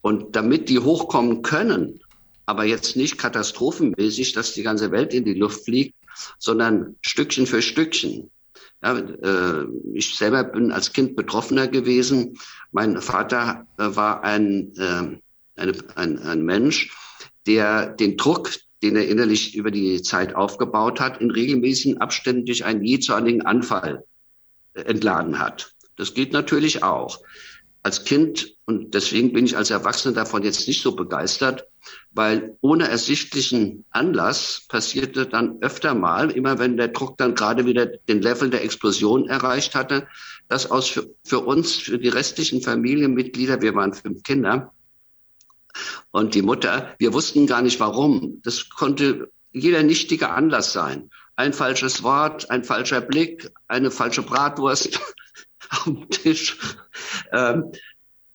Und 0.00 0.36
damit 0.36 0.68
die 0.68 0.78
hochkommen 0.78 1.42
können, 1.42 2.00
aber 2.46 2.64
jetzt 2.64 2.96
nicht 2.96 3.18
katastrophenmäßig, 3.18 4.32
dass 4.32 4.54
die 4.54 4.62
ganze 4.62 4.90
Welt 4.90 5.14
in 5.14 5.24
die 5.24 5.34
Luft 5.34 5.64
fliegt, 5.64 5.94
sondern 6.38 6.96
Stückchen 7.00 7.46
für 7.46 7.62
Stückchen. 7.62 8.30
Ja, 8.82 8.98
äh, 8.98 9.66
ich 9.94 10.16
selber 10.16 10.42
bin 10.44 10.72
als 10.72 10.92
Kind 10.92 11.14
Betroffener 11.14 11.68
gewesen. 11.68 12.38
Mein 12.72 13.00
Vater 13.00 13.66
äh, 13.78 13.94
war 13.94 14.24
ein, 14.24 14.72
äh, 14.76 15.60
eine, 15.60 15.72
ein, 15.94 16.18
ein 16.18 16.44
Mensch, 16.44 16.90
der 17.46 17.88
den 17.88 18.16
Druck, 18.16 18.50
den 18.82 18.96
er 18.96 19.08
innerlich 19.08 19.54
über 19.54 19.70
die 19.70 20.02
Zeit 20.02 20.34
aufgebaut 20.34 21.00
hat, 21.00 21.20
in 21.20 21.30
regelmäßigen 21.30 22.00
Abständen 22.00 22.46
durch 22.46 22.64
einen 22.64 22.84
jähzornigen 22.84 23.42
Anfall 23.42 24.04
äh, 24.74 24.82
entladen 24.82 25.38
hat. 25.38 25.72
Das 25.96 26.14
geht 26.14 26.32
natürlich 26.32 26.82
auch. 26.82 27.20
Als 27.84 28.04
Kind, 28.04 28.56
und 28.64 28.94
deswegen 28.94 29.32
bin 29.32 29.44
ich 29.44 29.56
als 29.56 29.70
Erwachsener 29.70 30.14
davon 30.14 30.44
jetzt 30.44 30.68
nicht 30.68 30.82
so 30.82 30.94
begeistert, 30.94 31.66
weil 32.12 32.56
ohne 32.60 32.88
ersichtlichen 32.88 33.84
Anlass 33.90 34.66
passierte 34.68 35.26
dann 35.26 35.58
öfter 35.62 35.94
mal, 35.94 36.30
immer 36.30 36.60
wenn 36.60 36.76
der 36.76 36.88
Druck 36.88 37.18
dann 37.18 37.34
gerade 37.34 37.66
wieder 37.66 37.86
den 37.86 38.22
Level 38.22 38.50
der 38.50 38.62
Explosion 38.62 39.28
erreicht 39.28 39.74
hatte, 39.74 40.06
dass 40.48 40.70
aus 40.70 40.88
für, 40.88 41.10
für 41.24 41.40
uns, 41.40 41.72
für 41.72 41.98
die 41.98 42.08
restlichen 42.08 42.62
Familienmitglieder, 42.62 43.62
wir 43.62 43.74
waren 43.74 43.94
fünf 43.94 44.22
Kinder 44.22 44.72
und 46.12 46.34
die 46.34 46.42
Mutter, 46.42 46.94
wir 46.98 47.12
wussten 47.12 47.46
gar 47.46 47.62
nicht 47.62 47.80
warum. 47.80 48.40
Das 48.44 48.68
konnte 48.68 49.32
jeder 49.52 49.82
nichtige 49.82 50.30
Anlass 50.30 50.72
sein. 50.72 51.10
Ein 51.34 51.52
falsches 51.52 52.02
Wort, 52.02 52.50
ein 52.50 52.62
falscher 52.62 53.00
Blick, 53.00 53.50
eine 53.66 53.90
falsche 53.90 54.22
Bratwurst 54.22 55.00
dem 55.86 56.08
Tisch. 56.10 56.58
Ähm, 57.32 57.72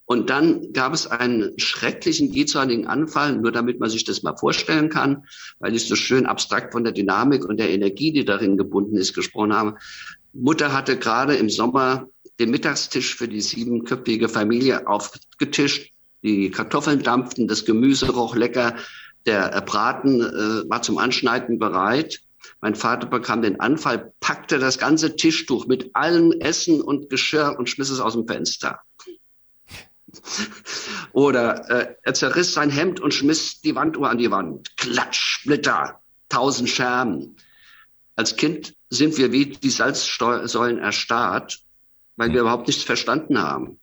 und 0.10 0.30
dann 0.30 0.72
gab 0.72 0.94
es 0.94 1.06
einen 1.06 1.60
schrecklichen 1.60 2.32
jähzornigen 2.32 2.88
Anfall, 2.88 3.36
nur 3.36 3.52
damit 3.52 3.82
man 3.82 3.90
sich 3.90 4.06
das 4.06 4.24
mal 4.24 4.38
vorstellen 4.38 4.90
kann, 4.90 5.26
weil 5.60 5.76
ich 5.76 5.86
so 5.86 5.96
schön 5.96 6.26
abstrakt 6.26 6.72
von 6.72 6.86
der 6.86 6.94
Dynamik 6.94 7.44
und 7.44 7.58
der 7.58 7.70
Energie, 7.70 8.14
die 8.14 8.24
darin 8.24 8.56
gebunden 8.58 8.96
ist, 8.96 9.14
gesprochen 9.14 9.54
habe. 9.54 9.76
Mutter 10.32 10.72
hatte 10.72 10.98
gerade 10.98 11.36
im 11.36 11.50
Sommer 11.50 12.08
den 12.40 12.52
Mittagstisch 12.52 13.16
für 13.16 13.28
die 13.28 13.42
siebenköpfige 13.42 14.30
Familie 14.30 14.88
aufgetischt. 14.88 15.92
Die 16.24 16.52
Kartoffeln 16.52 17.04
dampften, 17.04 17.50
das 17.50 17.66
Gemüse 17.66 18.10
roch 18.12 18.36
lecker, 18.36 18.76
der 19.26 19.62
Braten 19.62 20.22
äh, 20.22 20.70
war 20.70 20.82
zum 20.82 21.00
Anschneiden 21.00 21.60
bereit. 21.60 22.22
Mein 22.62 22.76
Vater 22.76 23.08
bekam 23.08 23.42
den 23.42 23.60
Anfall, 23.60 24.14
packte 24.20 24.58
das 24.58 24.78
ganze 24.78 25.16
Tischtuch 25.16 25.68
mit 25.68 25.96
allem 25.96 26.32
Essen 26.32 26.82
und 26.82 27.10
Geschirr 27.10 27.56
und 27.58 27.70
schmiss 27.70 27.90
es 27.90 28.00
aus 28.00 28.14
dem 28.14 28.28
Fenster. 28.28 28.82
Oder 31.12 31.70
äh, 31.70 31.96
er 32.04 32.14
zerriss 32.14 32.54
sein 32.54 32.70
Hemd 32.70 33.00
und 33.00 33.14
schmiss 33.14 33.62
die 33.62 33.76
Wanduhr 33.76 34.10
an 34.10 34.18
die 34.18 34.32
Wand. 34.32 34.76
Klatsch, 34.78 35.20
Splitter, 35.20 36.02
tausend 36.30 36.70
Scherben. 36.70 37.38
Als 38.16 38.36
Kind 38.36 38.76
sind 38.90 39.18
wir 39.18 39.32
wie 39.32 39.48
die 39.48 39.70
Salzsäulen 39.70 40.80
erstarrt, 40.80 41.60
weil 42.16 42.34
wir 42.34 42.42
überhaupt 42.42 42.68
nichts 42.68 42.84
verstanden 42.84 43.40
haben. 43.40 43.80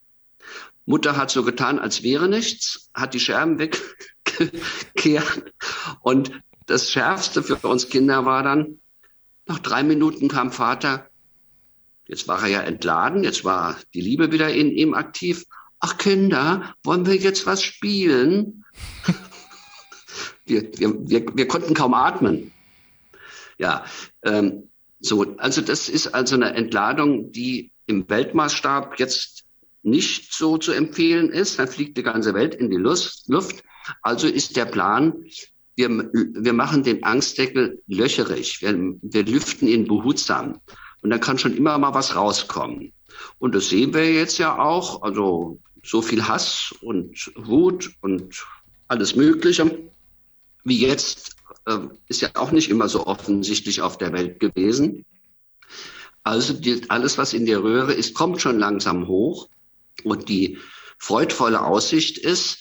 Mutter 0.86 1.16
hat 1.16 1.30
so 1.30 1.44
getan, 1.44 1.78
als 1.78 2.02
wäre 2.02 2.28
nichts, 2.28 2.90
hat 2.92 3.14
die 3.14 3.20
Scherben 3.20 3.58
weggekehrt. 3.58 5.52
Und 6.00 6.32
das 6.66 6.90
Schärfste 6.90 7.42
für 7.42 7.56
uns 7.56 7.88
Kinder 7.88 8.24
war 8.24 8.42
dann, 8.42 8.80
nach 9.46 9.58
drei 9.58 9.82
Minuten 9.82 10.28
kam 10.28 10.50
Vater, 10.50 11.08
jetzt 12.06 12.28
war 12.28 12.42
er 12.42 12.48
ja 12.48 12.60
entladen, 12.60 13.24
jetzt 13.24 13.44
war 13.44 13.76
die 13.92 14.00
Liebe 14.00 14.32
wieder 14.32 14.52
in 14.52 14.70
ihm 14.70 14.94
aktiv 14.94 15.44
ach 15.84 15.98
Kinder, 15.98 16.74
wollen 16.82 17.04
wir 17.04 17.16
jetzt 17.16 17.46
was 17.46 17.62
spielen? 17.62 18.64
wir, 20.46 20.62
wir, 20.78 21.10
wir, 21.10 21.26
wir 21.34 21.46
konnten 21.46 21.74
kaum 21.74 21.92
atmen. 21.92 22.52
Ja, 23.58 23.84
ähm, 24.22 24.70
so, 25.00 25.36
also 25.36 25.60
das 25.60 25.90
ist 25.90 26.14
also 26.14 26.36
eine 26.36 26.54
Entladung, 26.54 27.32
die 27.32 27.70
im 27.86 28.08
Weltmaßstab 28.08 28.98
jetzt 28.98 29.44
nicht 29.82 30.32
so 30.32 30.56
zu 30.56 30.72
empfehlen 30.72 31.28
ist. 31.30 31.58
Dann 31.58 31.68
fliegt 31.68 31.98
die 31.98 32.02
ganze 32.02 32.32
Welt 32.32 32.54
in 32.54 32.70
die 32.70 32.78
Luft. 32.78 33.62
Also 34.00 34.26
ist 34.26 34.56
der 34.56 34.64
Plan, 34.64 35.26
wir, 35.76 35.88
wir 35.88 36.52
machen 36.52 36.82
den 36.82 37.02
Angstdeckel 37.02 37.82
löcherig. 37.86 38.62
Wir, 38.62 38.74
wir 39.02 39.24
lüften 39.24 39.68
ihn 39.68 39.86
behutsam. 39.86 40.60
Und 41.02 41.10
dann 41.10 41.20
kann 41.20 41.38
schon 41.38 41.56
immer 41.56 41.76
mal 41.78 41.94
was 41.94 42.14
rauskommen. 42.14 42.92
Und 43.38 43.54
das 43.54 43.68
sehen 43.68 43.92
wir 43.92 44.12
jetzt 44.12 44.38
ja 44.38 44.58
auch. 44.58 45.02
Also 45.02 45.58
so 45.82 46.00
viel 46.00 46.26
Hass 46.26 46.74
und 46.80 47.32
Wut 47.36 47.90
und 48.00 48.46
alles 48.88 49.16
Mögliche 49.16 49.90
wie 50.64 50.78
jetzt 50.78 51.36
äh, 51.66 51.78
ist 52.08 52.22
ja 52.22 52.30
auch 52.34 52.50
nicht 52.50 52.70
immer 52.70 52.88
so 52.88 53.06
offensichtlich 53.06 53.82
auf 53.82 53.98
der 53.98 54.12
Welt 54.12 54.40
gewesen. 54.40 55.04
Also 56.22 56.54
die, 56.54 56.88
alles, 56.88 57.18
was 57.18 57.34
in 57.34 57.46
der 57.46 57.62
Röhre 57.62 57.92
ist, 57.92 58.14
kommt 58.14 58.40
schon 58.40 58.58
langsam 58.58 59.06
hoch. 59.06 59.48
Und 60.02 60.28
die 60.28 60.58
freudvolle 60.98 61.62
Aussicht 61.62 62.18
ist, 62.18 62.60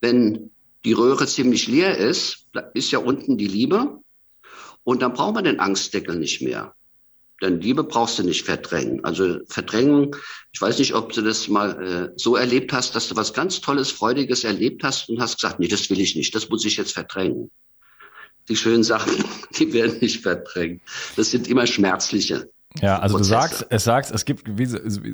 wenn 0.00 0.52
die 0.84 0.92
Röhre 0.92 1.26
ziemlich 1.26 1.66
leer 1.66 1.96
ist, 1.96 2.46
ist 2.74 2.90
ja 2.90 2.98
unten 2.98 3.36
die 3.38 3.48
Liebe. 3.48 4.00
Und 4.82 5.00
dann 5.02 5.14
brauchen 5.14 5.36
wir 5.36 5.42
den 5.42 5.60
Angstdeckel 5.60 6.16
nicht 6.16 6.42
mehr. 6.42 6.74
Denn 7.42 7.60
Liebe 7.60 7.84
brauchst 7.84 8.18
du 8.18 8.22
nicht 8.22 8.44
verdrängen. 8.44 9.04
Also 9.04 9.40
verdrängen, 9.48 10.14
ich 10.52 10.60
weiß 10.60 10.78
nicht, 10.78 10.94
ob 10.94 11.12
du 11.12 11.22
das 11.22 11.48
mal 11.48 11.82
äh, 11.82 12.12
so 12.16 12.36
erlebt 12.36 12.72
hast, 12.72 12.94
dass 12.94 13.08
du 13.08 13.16
was 13.16 13.32
ganz 13.32 13.60
Tolles, 13.60 13.90
Freudiges 13.90 14.44
erlebt 14.44 14.84
hast 14.84 15.08
und 15.08 15.20
hast 15.20 15.40
gesagt, 15.40 15.58
nee, 15.58 15.68
das 15.68 15.90
will 15.90 16.00
ich 16.00 16.14
nicht, 16.16 16.34
das 16.34 16.48
muss 16.48 16.64
ich 16.64 16.76
jetzt 16.76 16.92
verdrängen. 16.92 17.50
Die 18.48 18.56
schönen 18.56 18.84
Sachen, 18.84 19.24
die 19.58 19.72
werden 19.72 19.98
nicht 20.00 20.22
verdrängt. 20.22 20.82
Das 21.16 21.30
sind 21.30 21.48
immer 21.48 21.66
schmerzliche. 21.66 22.50
Ja, 22.80 22.98
also 22.98 23.16
Prozesse. 23.16 23.34
du 23.34 23.40
sagst, 23.40 23.66
es 23.70 23.84
sagst, 23.84 24.10
es 24.10 24.24
gibt 24.24 24.50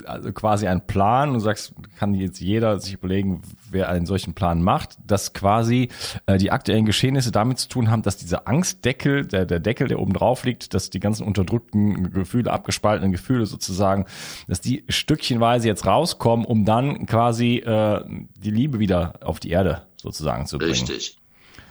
also 0.07 0.33
quasi 0.33 0.67
einen 0.67 0.87
Plan. 0.87 1.35
Du 1.35 1.41
sagst, 1.41 1.75
kann 1.99 2.15
jetzt 2.15 2.41
jeder 2.41 2.81
sich 2.81 2.95
überlegen, 2.95 3.43
wer 3.71 3.91
einen 3.91 4.07
solchen 4.07 4.33
Plan 4.33 4.63
macht, 4.63 4.97
dass 5.07 5.35
quasi 5.35 5.91
äh, 6.25 6.39
die 6.39 6.53
aktuellen 6.53 6.87
Geschehnisse 6.87 7.33
damit 7.33 7.59
zu 7.59 7.69
tun 7.69 7.91
haben, 7.91 8.01
dass 8.01 8.17
dieser 8.17 8.49
Angstdeckel, 8.49 9.27
der, 9.27 9.45
der 9.45 9.61
Deckel, 9.61 9.89
der 9.89 10.01
oben 10.01 10.15
drauf 10.15 10.45
liegt, 10.45 10.73
dass 10.73 10.89
die 10.89 11.01
ganzen 11.01 11.27
unterdrückten 11.27 12.11
Gefühle, 12.13 12.51
abgespaltenen 12.51 13.13
Gefühle 13.13 13.45
sozusagen, 13.45 14.07
dass 14.49 14.63
die 14.63 14.85
stückchenweise 14.89 15.69
jetzt 15.69 15.85
rauskommen, 15.85 16.47
um 16.47 16.65
dann 16.65 17.05
quasi 17.05 17.57
äh, 17.57 18.03
die 18.43 18.51
Liebe 18.51 18.79
wieder 18.79 19.21
auf 19.23 19.39
die 19.39 19.51
Erde 19.51 19.83
sozusagen 19.97 20.47
zu 20.47 20.57
bringen. 20.57 20.71
Richtig. 20.71 21.19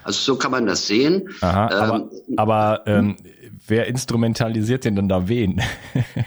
Also 0.04 0.34
so 0.34 0.38
kann 0.38 0.52
man 0.52 0.66
das 0.66 0.88
sehen. 0.88 1.30
Aha, 1.42 1.68
aber, 1.68 2.10
ähm, 2.28 2.38
aber 2.38 2.82
ähm, 2.86 3.18
wer 3.70 3.88
instrumentalisiert 3.88 4.86
denn 4.86 4.96
dann 4.96 5.10
da 5.10 5.28
wen? 5.28 5.62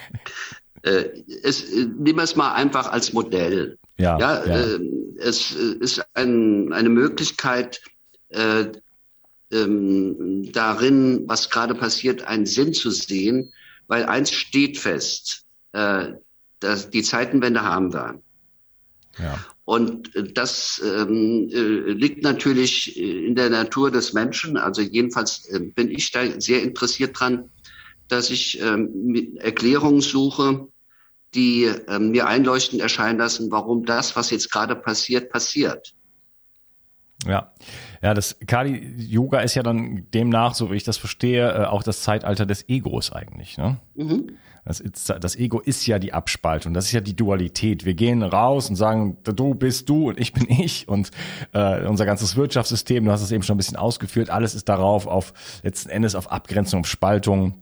äh, 0.82 1.04
es, 1.42 1.70
nehmen 1.70 2.16
wir 2.16 2.22
es 2.24 2.36
mal 2.36 2.52
einfach 2.52 2.90
als 2.90 3.12
Modell. 3.12 3.78
Ja, 3.98 4.18
ja, 4.18 4.46
ja. 4.46 4.60
Äh, 4.60 4.80
es 5.18 5.52
ist 5.52 6.04
ein, 6.14 6.72
eine 6.72 6.88
Möglichkeit, 6.88 7.80
äh, 8.30 8.66
ähm, 9.52 10.50
darin, 10.52 11.24
was 11.26 11.50
gerade 11.50 11.74
passiert, 11.74 12.22
einen 12.22 12.46
Sinn 12.46 12.72
zu 12.72 12.90
sehen, 12.90 13.52
weil 13.86 14.06
eins 14.06 14.32
steht 14.32 14.78
fest, 14.78 15.44
äh, 15.72 16.12
dass 16.60 16.90
die 16.90 17.02
Zeitenwende 17.02 17.62
haben 17.62 17.92
wir. 17.92 18.20
Ja. 19.18 19.38
Und 19.64 20.10
das 20.34 20.82
ähm, 20.84 21.48
äh, 21.52 21.92
liegt 21.92 22.24
natürlich 22.24 22.98
in 22.98 23.36
der 23.36 23.48
Natur 23.48 23.90
des 23.90 24.12
Menschen. 24.12 24.56
Also 24.56 24.82
jedenfalls 24.82 25.48
äh, 25.50 25.60
bin 25.60 25.90
ich 25.90 26.10
da 26.10 26.40
sehr 26.40 26.62
interessiert 26.62 27.18
dran, 27.18 27.50
dass 28.08 28.30
ich 28.30 28.60
ähm, 28.60 29.36
Erklärungen 29.38 30.00
suche, 30.00 30.66
die 31.34 31.70
ähm, 31.88 32.10
mir 32.10 32.26
einleuchtend 32.26 32.82
erscheinen 32.82 33.18
lassen, 33.18 33.50
warum 33.50 33.84
das, 33.86 34.16
was 34.16 34.30
jetzt 34.30 34.50
gerade 34.50 34.74
passiert, 34.74 35.30
passiert. 35.30 35.94
Ja, 37.26 37.52
ja, 38.02 38.14
das 38.14 38.36
Kali 38.46 38.94
Yoga 38.98 39.40
ist 39.40 39.54
ja 39.54 39.62
dann 39.62 40.06
demnach, 40.12 40.54
so 40.54 40.70
wie 40.70 40.76
ich 40.76 40.84
das 40.84 40.96
verstehe, 40.96 41.52
äh, 41.52 41.64
auch 41.66 41.82
das 41.82 42.02
Zeitalter 42.02 42.46
des 42.46 42.68
Egos 42.68 43.12
eigentlich. 43.12 43.58
Ne? 43.58 43.78
Mhm. 43.94 44.32
Das, 44.64 44.80
ist, 44.80 45.08
das 45.08 45.36
Ego 45.36 45.60
ist 45.60 45.86
ja 45.86 45.98
die 45.98 46.12
Abspaltung, 46.12 46.74
das 46.74 46.86
ist 46.86 46.92
ja 46.92 47.00
die 47.00 47.14
Dualität. 47.14 47.84
Wir 47.84 47.94
gehen 47.94 48.22
raus 48.22 48.68
und 48.70 48.76
sagen, 48.76 49.18
du 49.24 49.54
bist 49.54 49.88
du 49.88 50.08
und 50.08 50.18
ich 50.18 50.32
bin 50.32 50.46
ich 50.48 50.88
und 50.88 51.10
äh, 51.52 51.86
unser 51.86 52.06
ganzes 52.06 52.36
Wirtschaftssystem, 52.36 53.04
du 53.04 53.12
hast 53.12 53.22
es 53.22 53.30
eben 53.30 53.42
schon 53.42 53.54
ein 53.54 53.58
bisschen 53.58 53.76
ausgeführt, 53.76 54.30
alles 54.30 54.54
ist 54.54 54.68
darauf 54.68 55.06
auf 55.06 55.32
letzten 55.62 55.90
Endes 55.90 56.14
auf 56.14 56.30
Abgrenzung, 56.30 56.80
auf 56.80 56.86
Spaltung 56.86 57.54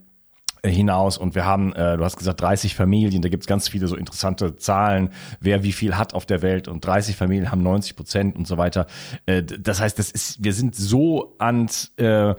hinaus 0.65 1.19
und 1.19 1.35
wir 1.35 1.45
haben, 1.45 1.73
äh, 1.75 1.97
du 1.97 2.05
hast 2.05 2.17
gesagt 2.17 2.41
30 2.41 2.75
Familien, 2.75 3.23
da 3.23 3.29
gibt's 3.29 3.47
ganz 3.47 3.69
viele 3.69 3.87
so 3.87 3.97
interessante 3.97 4.57
Zahlen, 4.57 5.11
wer 5.41 5.63
wie 5.63 5.73
viel 5.73 5.97
hat 5.97 6.15
auf 6.15 6.27
der 6.27 6.43
Welt 6.43 6.69
und 6.69 6.85
30 6.85 7.17
Familien 7.17 7.51
haben 7.51 7.63
90 7.63 7.97
Prozent 7.97 8.37
und 8.37 8.47
so 8.47 8.59
weiter. 8.59 8.87
Äh, 9.27 9.43
das 9.43 9.81
heißt, 9.81 9.99
das 9.99 10.11
ist, 10.11 10.43
wir 10.43 10.53
sind 10.53 10.75
so 10.75 11.35
an 11.39 11.69
äh, 11.97 12.35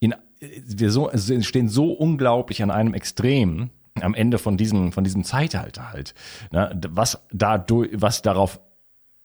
in 0.00 0.14
wir 0.40 0.90
so, 0.90 1.10
stehen 1.14 1.68
so 1.68 1.92
unglaublich 1.92 2.62
an 2.62 2.70
einem 2.70 2.92
Extrem, 2.92 3.70
am 4.00 4.14
Ende 4.14 4.38
von 4.38 4.56
diesem, 4.56 4.92
von 4.92 5.04
diesem 5.04 5.24
Zeitalter 5.24 5.90
halt. 5.90 6.14
Ne? 6.50 6.78
Was 6.90 7.24
da, 7.32 7.64
was 7.92 8.22
darauf 8.22 8.60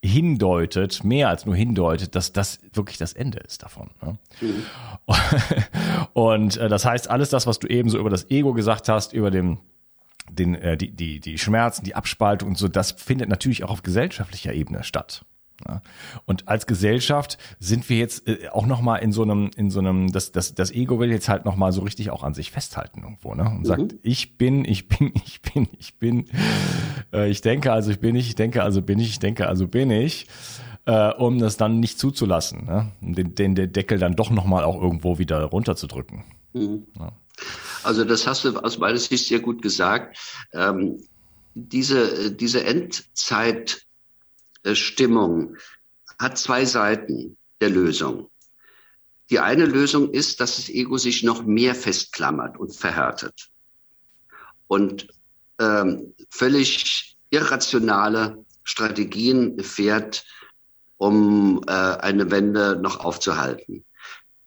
hindeutet, 0.03 1.03
mehr 1.03 1.29
als 1.29 1.45
nur 1.45 1.55
hindeutet, 1.55 2.15
dass 2.15 2.31
das 2.31 2.59
wirklich 2.73 2.97
das 2.97 3.13
Ende 3.13 3.39
ist 3.39 3.63
davon. 3.63 3.89
Ne? 4.01 4.17
Mhm. 4.41 4.63
Und 6.13 6.57
äh, 6.57 6.69
das 6.69 6.85
heißt, 6.85 7.09
alles 7.09 7.29
das, 7.29 7.47
was 7.47 7.59
du 7.59 7.67
eben 7.67 7.89
so 7.89 7.97
über 7.99 8.09
das 8.09 8.29
Ego 8.29 8.53
gesagt 8.53 8.87
hast, 8.87 9.13
über 9.13 9.31
den 9.31 9.59
den, 10.31 10.55
äh, 10.55 10.77
die, 10.77 10.91
die, 10.91 11.19
die 11.19 11.37
Schmerzen, 11.37 11.83
die 11.83 11.95
Abspaltung 11.95 12.49
und 12.49 12.57
so, 12.57 12.67
das 12.67 12.91
findet 12.91 13.29
natürlich 13.29 13.63
auch 13.63 13.71
auf 13.71 13.83
gesellschaftlicher 13.83 14.53
Ebene 14.53 14.83
statt. 14.83 15.25
Und 16.25 16.47
als 16.47 16.67
Gesellschaft 16.67 17.37
sind 17.59 17.89
wir 17.89 17.97
jetzt 17.97 18.27
äh, 18.27 18.49
auch 18.49 18.65
noch 18.65 18.81
mal 18.81 18.97
in 18.97 19.11
so 19.11 19.23
einem, 19.23 19.51
in 19.55 19.69
so 19.69 19.79
einem, 19.79 20.11
das, 20.11 20.31
das, 20.31 20.55
das 20.55 20.71
Ego 20.71 20.99
will 20.99 21.11
jetzt 21.11 21.29
halt 21.29 21.45
noch 21.45 21.55
mal 21.55 21.71
so 21.71 21.81
richtig 21.81 22.11
auch 22.11 22.23
an 22.23 22.33
sich 22.33 22.51
festhalten 22.51 23.01
irgendwo, 23.03 23.35
ne? 23.35 23.43
Und 23.43 23.59
mhm. 23.59 23.65
sagt, 23.65 23.95
ich 24.01 24.37
bin, 24.37 24.65
ich 24.65 24.87
bin, 24.87 25.13
ich 25.25 25.41
bin, 25.41 25.67
ich 25.77 25.95
bin, 25.95 26.25
äh, 27.13 27.29
ich 27.29 27.41
denke, 27.41 27.71
also 27.71 27.91
ich 27.91 27.99
bin 27.99 28.15
ich, 28.15 28.27
ich 28.27 28.35
denke, 28.35 28.63
also 28.63 28.81
bin 28.81 28.99
ich, 28.99 29.09
ich 29.09 29.19
denke, 29.19 29.47
also 29.47 29.67
bin 29.67 29.91
ich, 29.91 30.27
äh, 30.85 31.13
um 31.13 31.39
das 31.39 31.57
dann 31.57 31.79
nicht 31.79 31.99
zuzulassen, 31.99 32.65
ne? 32.65 32.91
Den, 33.01 33.35
den, 33.35 33.55
den 33.55 33.71
Deckel 33.71 33.99
dann 33.99 34.15
doch 34.15 34.29
noch 34.29 34.45
mal 34.45 34.63
auch 34.63 34.81
irgendwo 34.81 35.19
wieder 35.19 35.43
runterzudrücken. 35.43 36.23
Mhm. 36.53 36.87
Ja. 36.99 37.11
Also 37.83 38.03
das 38.03 38.27
hast 38.27 38.43
du 38.43 38.57
aus 38.57 38.77
meiner 38.77 38.97
Sicht 38.97 39.27
sehr 39.27 39.39
gut 39.39 39.61
gesagt. 39.61 40.17
Ähm, 40.53 41.01
diese, 41.55 42.31
diese 42.31 42.63
Endzeit 42.63 43.85
Stimmung 44.73 45.55
hat 46.19 46.37
zwei 46.37 46.65
Seiten 46.65 47.37
der 47.61 47.69
Lösung. 47.69 48.29
Die 49.29 49.39
eine 49.39 49.65
Lösung 49.65 50.11
ist, 50.11 50.39
dass 50.39 50.55
das 50.55 50.69
Ego 50.69 50.97
sich 50.97 51.23
noch 51.23 51.43
mehr 51.43 51.75
festklammert 51.75 52.57
und 52.57 52.75
verhärtet 52.75 53.49
und 54.67 55.07
ähm, 55.59 56.13
völlig 56.29 57.17
irrationale 57.29 58.45
Strategien 58.63 59.59
fährt, 59.63 60.25
um 60.97 61.61
äh, 61.67 61.71
eine 61.71 62.31
Wende 62.31 62.79
noch 62.81 62.99
aufzuhalten. 62.99 63.85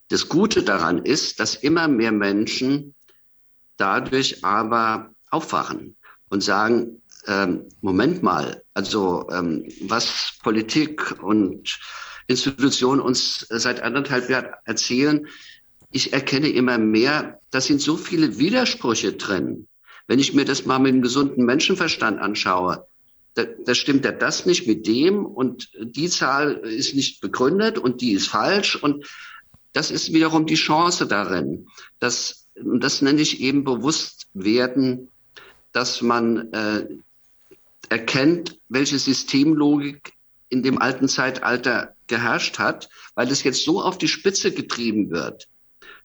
Das 0.08 0.28
Gute 0.28 0.62
daran 0.62 1.04
ist, 1.04 1.40
dass 1.40 1.54
immer 1.54 1.88
mehr 1.88 2.12
Menschen 2.12 2.94
dadurch 3.76 4.44
aber 4.44 5.10
aufwachen 5.30 5.96
und 6.28 6.42
sagen, 6.42 7.01
ähm, 7.26 7.68
Moment 7.80 8.22
mal, 8.22 8.62
also 8.74 9.28
ähm, 9.30 9.68
was 9.82 10.34
Politik 10.42 11.22
und 11.22 11.78
Institutionen 12.26 13.00
uns 13.00 13.46
seit 13.48 13.82
anderthalb 13.82 14.28
Jahren 14.28 14.50
erzählen, 14.64 15.26
ich 15.90 16.12
erkenne 16.12 16.48
immer 16.48 16.78
mehr, 16.78 17.40
da 17.50 17.60
sind 17.60 17.80
so 17.80 17.96
viele 17.96 18.38
Widersprüche 18.38 19.12
drin. 19.12 19.68
Wenn 20.06 20.18
ich 20.18 20.34
mir 20.34 20.44
das 20.44 20.64
mal 20.64 20.78
mit 20.78 20.92
einem 20.92 21.02
gesunden 21.02 21.44
Menschenverstand 21.44 22.18
anschaue, 22.18 22.86
da, 23.34 23.44
da 23.44 23.74
stimmt 23.74 24.04
ja 24.04 24.12
das 24.12 24.46
nicht 24.46 24.66
mit 24.66 24.86
dem 24.86 25.24
und 25.24 25.70
die 25.80 26.08
Zahl 26.08 26.52
ist 26.52 26.94
nicht 26.94 27.20
begründet 27.20 27.78
und 27.78 28.00
die 28.00 28.12
ist 28.12 28.28
falsch 28.28 28.76
und 28.76 29.06
das 29.72 29.90
ist 29.90 30.12
wiederum 30.12 30.44
die 30.44 30.54
Chance 30.54 31.06
darin, 31.06 31.66
und 32.54 32.84
das 32.84 33.00
nenne 33.00 33.20
ich 33.20 33.40
eben 33.40 33.64
bewusst 33.64 34.26
werden, 34.34 35.08
dass 35.72 36.02
man 36.02 36.52
äh, 36.52 36.86
erkennt, 37.92 38.58
welche 38.70 38.98
Systemlogik 38.98 40.14
in 40.48 40.62
dem 40.62 40.78
alten 40.78 41.08
Zeitalter 41.08 41.94
geherrscht 42.06 42.58
hat, 42.58 42.88
weil 43.14 43.30
es 43.30 43.42
jetzt 43.42 43.64
so 43.64 43.82
auf 43.82 43.98
die 43.98 44.08
Spitze 44.08 44.50
getrieben 44.50 45.10
wird, 45.10 45.46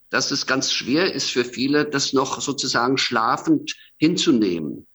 dass 0.10 0.32
es 0.32 0.46
ganz 0.46 0.74
schwer 0.74 1.14
ist 1.14 1.32
für 1.32 1.46
viele, 1.46 1.86
das 1.86 2.12
noch 2.12 2.42
sozusagen 2.42 2.98
schlafend 2.98 3.74
hinzunehmen. 3.96 4.86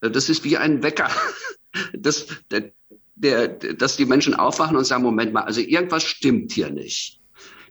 Das 0.00 0.28
ist 0.28 0.44
wie 0.44 0.58
ein 0.58 0.82
Wecker, 0.82 1.10
dass, 1.94 2.26
der, 2.50 2.72
der, 3.14 3.48
dass 3.48 3.96
die 3.96 4.04
Menschen 4.04 4.34
aufwachen 4.34 4.76
und 4.76 4.84
sagen, 4.84 5.02
Moment 5.02 5.32
mal, 5.32 5.44
also 5.44 5.62
irgendwas 5.62 6.04
stimmt 6.04 6.52
hier 6.52 6.68
nicht. 6.68 7.20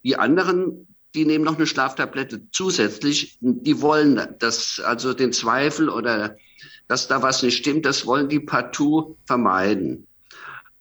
Die 0.03 0.15
anderen, 0.15 0.87
die 1.13 1.25
nehmen 1.25 1.45
noch 1.45 1.57
eine 1.57 1.67
Schlaftablette 1.67 2.47
zusätzlich, 2.51 3.37
die 3.39 3.81
wollen 3.81 4.19
das, 4.39 4.81
also 4.83 5.13
den 5.13 5.31
Zweifel 5.31 5.89
oder 5.89 6.37
dass 6.87 7.07
da 7.07 7.21
was 7.21 7.43
nicht 7.43 7.57
stimmt, 7.57 7.85
das 7.85 8.05
wollen 8.05 8.29
die 8.29 8.39
partout 8.39 9.17
vermeiden. 9.25 10.07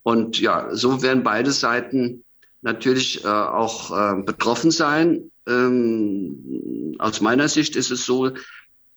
Und 0.02 0.40
ja, 0.40 0.74
so 0.74 1.02
werden 1.02 1.22
beide 1.22 1.52
Seiten 1.52 2.24
natürlich 2.60 3.24
äh, 3.24 3.28
auch 3.28 3.90
äh, 3.90 4.22
betroffen 4.22 4.70
sein. 4.70 5.30
Ähm, 5.46 6.96
aus 6.98 7.20
meiner 7.20 7.48
Sicht 7.48 7.76
ist 7.76 7.90
es 7.90 8.04
so, 8.04 8.30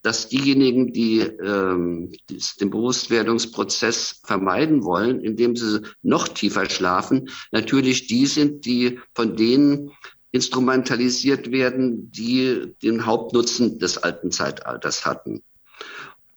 dass 0.01 0.29
diejenigen, 0.29 0.93
die 0.93 1.19
ähm, 1.19 2.11
den 2.59 2.69
Bewusstwerdungsprozess 2.69 4.21
vermeiden 4.23 4.83
wollen, 4.83 5.19
indem 5.19 5.55
sie 5.55 5.81
noch 6.03 6.27
tiefer 6.27 6.69
schlafen, 6.69 7.29
natürlich 7.51 8.05
die 8.05 8.27
sind, 8.27 8.65
die 8.65 8.99
von 9.15 9.35
denen 9.35 9.91
instrumentalisiert 10.31 11.51
werden, 11.51 12.11
die 12.11 12.75
den 12.83 13.07
Hauptnutzen 13.07 13.79
des 13.79 13.97
alten 13.97 14.31
Zeitalters 14.31 15.05
hatten. 15.05 15.43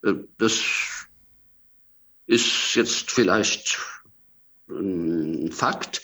Äh, 0.05 0.15
das 0.39 0.61
ist 2.27 2.75
jetzt 2.75 3.11
vielleicht 3.11 3.79
ein 4.69 5.51
Fakt. 5.51 6.03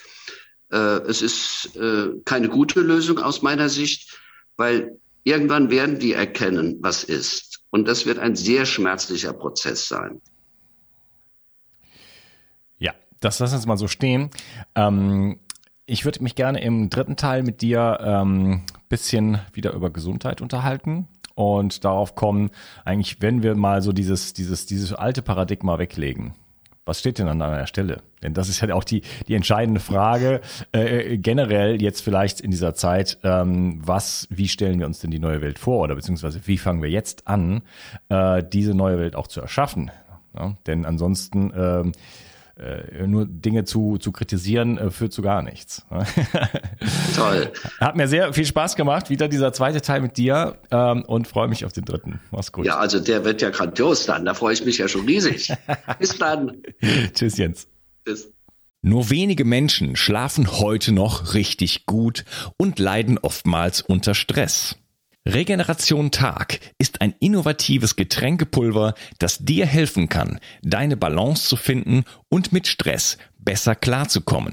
Äh, 0.73 0.77
es 0.77 1.23
ist 1.23 1.77
äh, 1.77 2.09
keine 2.25 2.49
gute 2.49 2.81
Lösung 2.81 3.19
aus 3.19 3.43
meiner 3.43 3.69
Sicht, 3.69 4.19
weil 4.57 4.99
irgendwann 5.23 5.71
werden 5.71 5.99
die 5.99 6.13
erkennen, 6.13 6.79
was 6.81 7.05
ist. 7.05 7.61
Und 7.71 7.87
das 7.87 8.07
wird 8.07 8.19
ein 8.19 8.37
sehr 8.37 8.67
schmerzlicher 8.67 9.33
Prozess 9.33 9.87
sein. 9.89 10.21
Ja, 12.79 12.95
das 13.21 13.39
lassen 13.39 13.53
wir 13.53 13.59
jetzt 13.59 13.67
mal 13.67 13.77
so 13.77 13.89
stehen. 13.89 14.31
Ähm, 14.75 15.39
ich 15.87 16.07
würde 16.07 16.23
mich 16.23 16.35
gerne 16.35 16.63
im 16.63 16.89
dritten 16.89 17.17
Teil 17.17 17.43
mit 17.43 17.61
dir 17.61 17.99
ähm, 18.01 18.63
bisschen 18.89 19.41
wieder 19.53 19.73
über 19.73 19.91
Gesundheit 19.91 20.41
unterhalten 20.41 21.09
und 21.35 21.85
darauf 21.85 22.15
kommen, 22.15 22.51
eigentlich, 22.85 23.21
wenn 23.21 23.43
wir 23.43 23.55
mal 23.55 23.83
so 23.83 23.93
dieses, 23.93 24.33
dieses, 24.33 24.67
dieses 24.67 24.93
alte 24.93 25.23
Paradigma 25.23 25.79
weglegen, 25.79 26.35
was 26.87 27.01
steht 27.01 27.19
denn 27.19 27.29
an 27.29 27.41
einer 27.41 27.67
Stelle? 27.67 28.03
Denn 28.23 28.35
das 28.35 28.49
ist 28.49 28.61
halt 28.61 28.73
auch 28.73 28.85
die, 28.85 29.03
die 29.27 29.35
entscheidende 29.35 29.81
Frage 29.81 30.41
äh, 30.73 31.17
generell 31.17 31.81
jetzt 31.81 32.03
vielleicht 32.03 32.41
in 32.41 32.51
dieser 32.51 32.75
Zeit, 32.75 33.19
ähm, 33.23 33.81
was, 33.83 34.27
wie 34.31 34.49
stellen 34.49 34.79
wir 34.79 34.87
uns 34.87 35.01
denn 35.01 35.11
die 35.11 35.19
neue 35.19 35.41
Welt 35.41 35.59
vor 35.59 35.83
oder 35.83 35.95
beziehungsweise 35.95 36.47
wie 36.47 36.59
fangen 36.59 36.83
wir 36.83 36.91
jetzt 36.91 37.27
an, 37.27 37.63
äh, 38.11 38.43
diese 38.43 38.75
neue 38.75 38.99
Welt 38.99 39.17
auch 39.17 39.29
zu 39.29 39.41
erschaffen? 39.41 39.91
Ja, 40.37 40.57
denn 40.67 40.85
ansonsten 40.85 41.53
ähm, 41.57 41.93
äh, 42.57 43.07
nur 43.07 43.27
Dinge 43.27 43.65
zu, 43.65 43.99
zu 43.99 44.13
kritisieren, 44.13 44.79
äh, 44.79 44.91
führt 44.91 45.13
zu 45.13 45.23
gar 45.23 45.43
nichts. 45.43 45.85
Toll. 47.17 47.53
Hat 47.81 47.97
mir 47.97 48.07
sehr 48.07 48.33
viel 48.33 48.47
Spaß 48.47 48.77
gemacht, 48.77 49.11
wieder 49.11 49.29
dieser 49.29 49.53
zweite 49.53 49.81
Teil 49.81 50.01
mit 50.01 50.17
dir 50.17 50.59
ähm, 50.71 51.05
und 51.05 51.27
freue 51.27 51.49
mich 51.49 51.65
auf 51.65 51.73
den 51.73 51.85
dritten. 51.85 52.21
Mach's 52.31 52.53
gut. 52.53 52.65
Ja, 52.67 52.79
also 52.79 53.01
der 53.01 53.25
wird 53.25 53.43
ja 53.43 53.51
grandios 53.51 54.07
dann. 54.07 54.25
Da 54.25 54.35
freue 54.35 54.55
ich 54.55 54.65
mich 54.65 54.79
ja 54.79 54.87
schon 54.87 55.05
riesig. 55.07 55.53
Bis 55.99 56.17
dann. 56.19 56.63
Tschüss, 57.13 57.37
Jens. 57.39 57.67
Tschüss. 58.07 58.33
Nur 58.83 59.09
wenige 59.09 59.45
Menschen 59.47 59.97
schlafen 59.97 60.61
heute 60.61 60.93
noch 60.93 61.33
richtig 61.33 61.87
gut 61.87 62.25
und 62.59 62.79
leiden 62.79 63.19
oftmals 63.19 63.81
unter 63.81 64.15
Stress. 64.15 64.77
Regeneration 65.27 66.11
Tag 66.11 66.61
ist 66.79 67.01
ein 67.01 67.15
innovatives 67.19 67.97
Getränkepulver, 67.97 68.93
das 69.19 69.39
dir 69.39 69.65
helfen 69.65 70.11
kann, 70.11 70.39
deine 70.63 70.99
Balance 70.99 71.49
zu 71.49 71.57
finden 71.57 72.05
und 72.29 72.53
mit 72.53 72.67
Stress 72.67 73.17
besser 73.39 73.75
klarzukommen. 73.75 74.53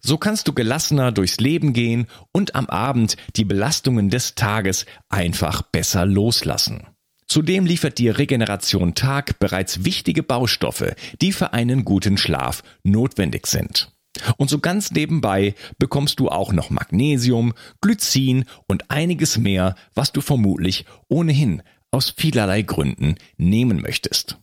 So 0.00 0.16
kannst 0.16 0.48
du 0.48 0.54
gelassener 0.54 1.12
durchs 1.12 1.38
Leben 1.38 1.74
gehen 1.74 2.06
und 2.32 2.54
am 2.54 2.66
Abend 2.66 3.18
die 3.36 3.44
Belastungen 3.44 4.08
des 4.08 4.34
Tages 4.34 4.86
einfach 5.10 5.60
besser 5.60 6.06
loslassen. 6.06 6.86
Zudem 7.26 7.66
liefert 7.66 7.98
dir 7.98 8.16
Regeneration 8.16 8.94
Tag 8.94 9.38
bereits 9.38 9.84
wichtige 9.84 10.22
Baustoffe, 10.22 10.94
die 11.20 11.32
für 11.32 11.52
einen 11.52 11.84
guten 11.84 12.16
Schlaf 12.16 12.62
notwendig 12.84 13.46
sind. 13.46 13.93
Und 14.36 14.48
so 14.48 14.58
ganz 14.58 14.92
nebenbei 14.92 15.54
bekommst 15.78 16.20
du 16.20 16.28
auch 16.28 16.52
noch 16.52 16.70
Magnesium, 16.70 17.52
Glycin 17.80 18.44
und 18.66 18.90
einiges 18.90 19.38
mehr, 19.38 19.74
was 19.94 20.12
du 20.12 20.20
vermutlich 20.20 20.84
ohnehin 21.08 21.62
aus 21.90 22.14
vielerlei 22.16 22.62
Gründen 22.62 23.16
nehmen 23.36 23.80
möchtest. 23.80 24.38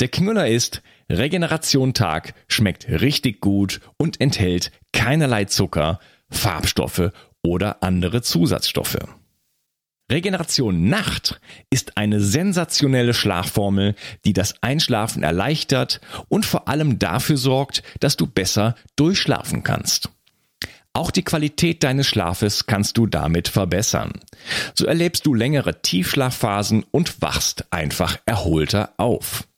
Der 0.00 0.08
Knüller 0.08 0.48
ist, 0.48 0.82
Regeneration 1.08 1.94
Tag 1.94 2.34
schmeckt 2.48 2.88
richtig 2.88 3.40
gut 3.40 3.80
und 3.96 4.20
enthält 4.20 4.72
keinerlei 4.92 5.44
Zucker, 5.44 6.00
Farbstoffe 6.30 7.12
oder 7.42 7.82
andere 7.82 8.22
Zusatzstoffe. 8.22 8.98
Regeneration 10.12 10.90
Nacht 10.90 11.40
ist 11.70 11.96
eine 11.96 12.20
sensationelle 12.20 13.14
Schlafformel, 13.14 13.94
die 14.26 14.34
das 14.34 14.62
Einschlafen 14.62 15.22
erleichtert 15.22 16.02
und 16.28 16.44
vor 16.44 16.68
allem 16.68 16.98
dafür 16.98 17.38
sorgt, 17.38 17.82
dass 18.00 18.18
du 18.18 18.26
besser 18.26 18.76
durchschlafen 18.94 19.62
kannst. 19.62 20.10
Auch 20.92 21.10
die 21.10 21.22
Qualität 21.22 21.82
deines 21.82 22.06
Schlafes 22.06 22.66
kannst 22.66 22.98
du 22.98 23.06
damit 23.06 23.48
verbessern. 23.48 24.12
So 24.74 24.84
erlebst 24.84 25.24
du 25.24 25.32
längere 25.32 25.80
Tiefschlafphasen 25.80 26.84
und 26.90 27.22
wachst 27.22 27.72
einfach 27.72 28.18
erholter 28.26 28.92
auf. 28.98 29.48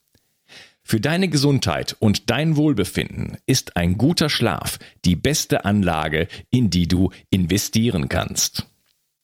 Für 0.83 1.01
deine 1.01 1.27
Gesundheit 1.27 1.97
und 1.99 2.29
dein 2.29 2.55
Wohlbefinden 2.55 3.39
ist 3.45 3.75
ein 3.75 3.97
guter 3.97 4.29
Schlaf 4.29 4.79
die 5.03 5.17
beste 5.17 5.65
Anlage, 5.65 6.29
in 6.49 6.69
die 6.69 6.87
du 6.87 7.11
investieren 7.29 8.07
kannst. 8.07 8.67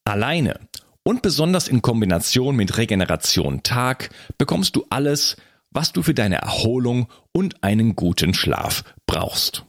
Alleine 0.03 0.59
und 1.03 1.21
besonders 1.21 1.67
in 1.67 1.81
Kombination 1.81 2.55
mit 2.55 2.77
Regeneration 2.77 3.63
Tag 3.63 4.09
bekommst 4.37 4.75
du 4.75 4.85
alles, 4.89 5.35
was 5.71 5.93
du 5.93 6.03
für 6.03 6.13
deine 6.13 6.35
Erholung 6.35 7.07
und 7.31 7.63
einen 7.63 7.95
guten 7.95 8.33
Schlaf 8.33 8.83
brauchst. 9.07 9.65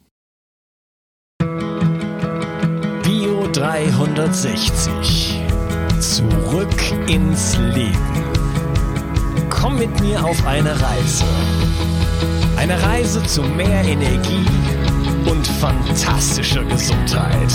Bio 3.02 3.48
360. 3.52 5.40
Zurück 6.00 7.08
ins 7.08 7.56
Leben. 7.56 8.24
Komm 9.48 9.78
mit 9.78 10.00
mir 10.00 10.24
auf 10.24 10.44
eine 10.46 10.70
Reise. 10.80 11.24
Eine 12.56 12.82
Reise 12.82 13.22
zu 13.22 13.42
mehr 13.42 13.84
Energie 13.84 14.46
und 15.30 15.46
fantastischer 15.46 16.64
Gesundheit. 16.64 17.52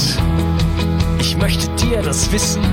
Ich 1.20 1.36
möchte 1.38 1.68
dir 1.76 2.02
das 2.02 2.32
Wissen 2.32 2.64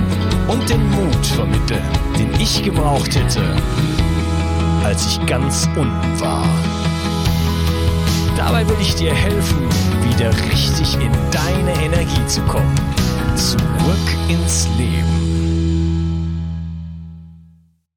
und 0.49 0.69
den 0.69 0.91
Mut 0.91 1.27
vermitteln, 1.27 1.83
den 2.19 2.33
ich 2.41 2.63
gebraucht 2.63 3.15
hätte, 3.15 3.43
als 4.85 5.07
ich 5.07 5.27
ganz 5.27 5.69
unten 5.77 6.21
war. 6.21 6.47
Dabei 8.37 8.69
will 8.69 8.77
ich 8.81 8.95
dir 8.95 9.15
helfen, 9.15 9.69
wieder 10.03 10.31
richtig 10.51 10.95
in 10.95 11.13
deine 11.31 11.85
Energie 11.85 12.27
zu 12.27 12.41
kommen. 12.43 12.75
Zurück 13.37 13.59
ins 14.29 14.69
Leben. 14.77 15.44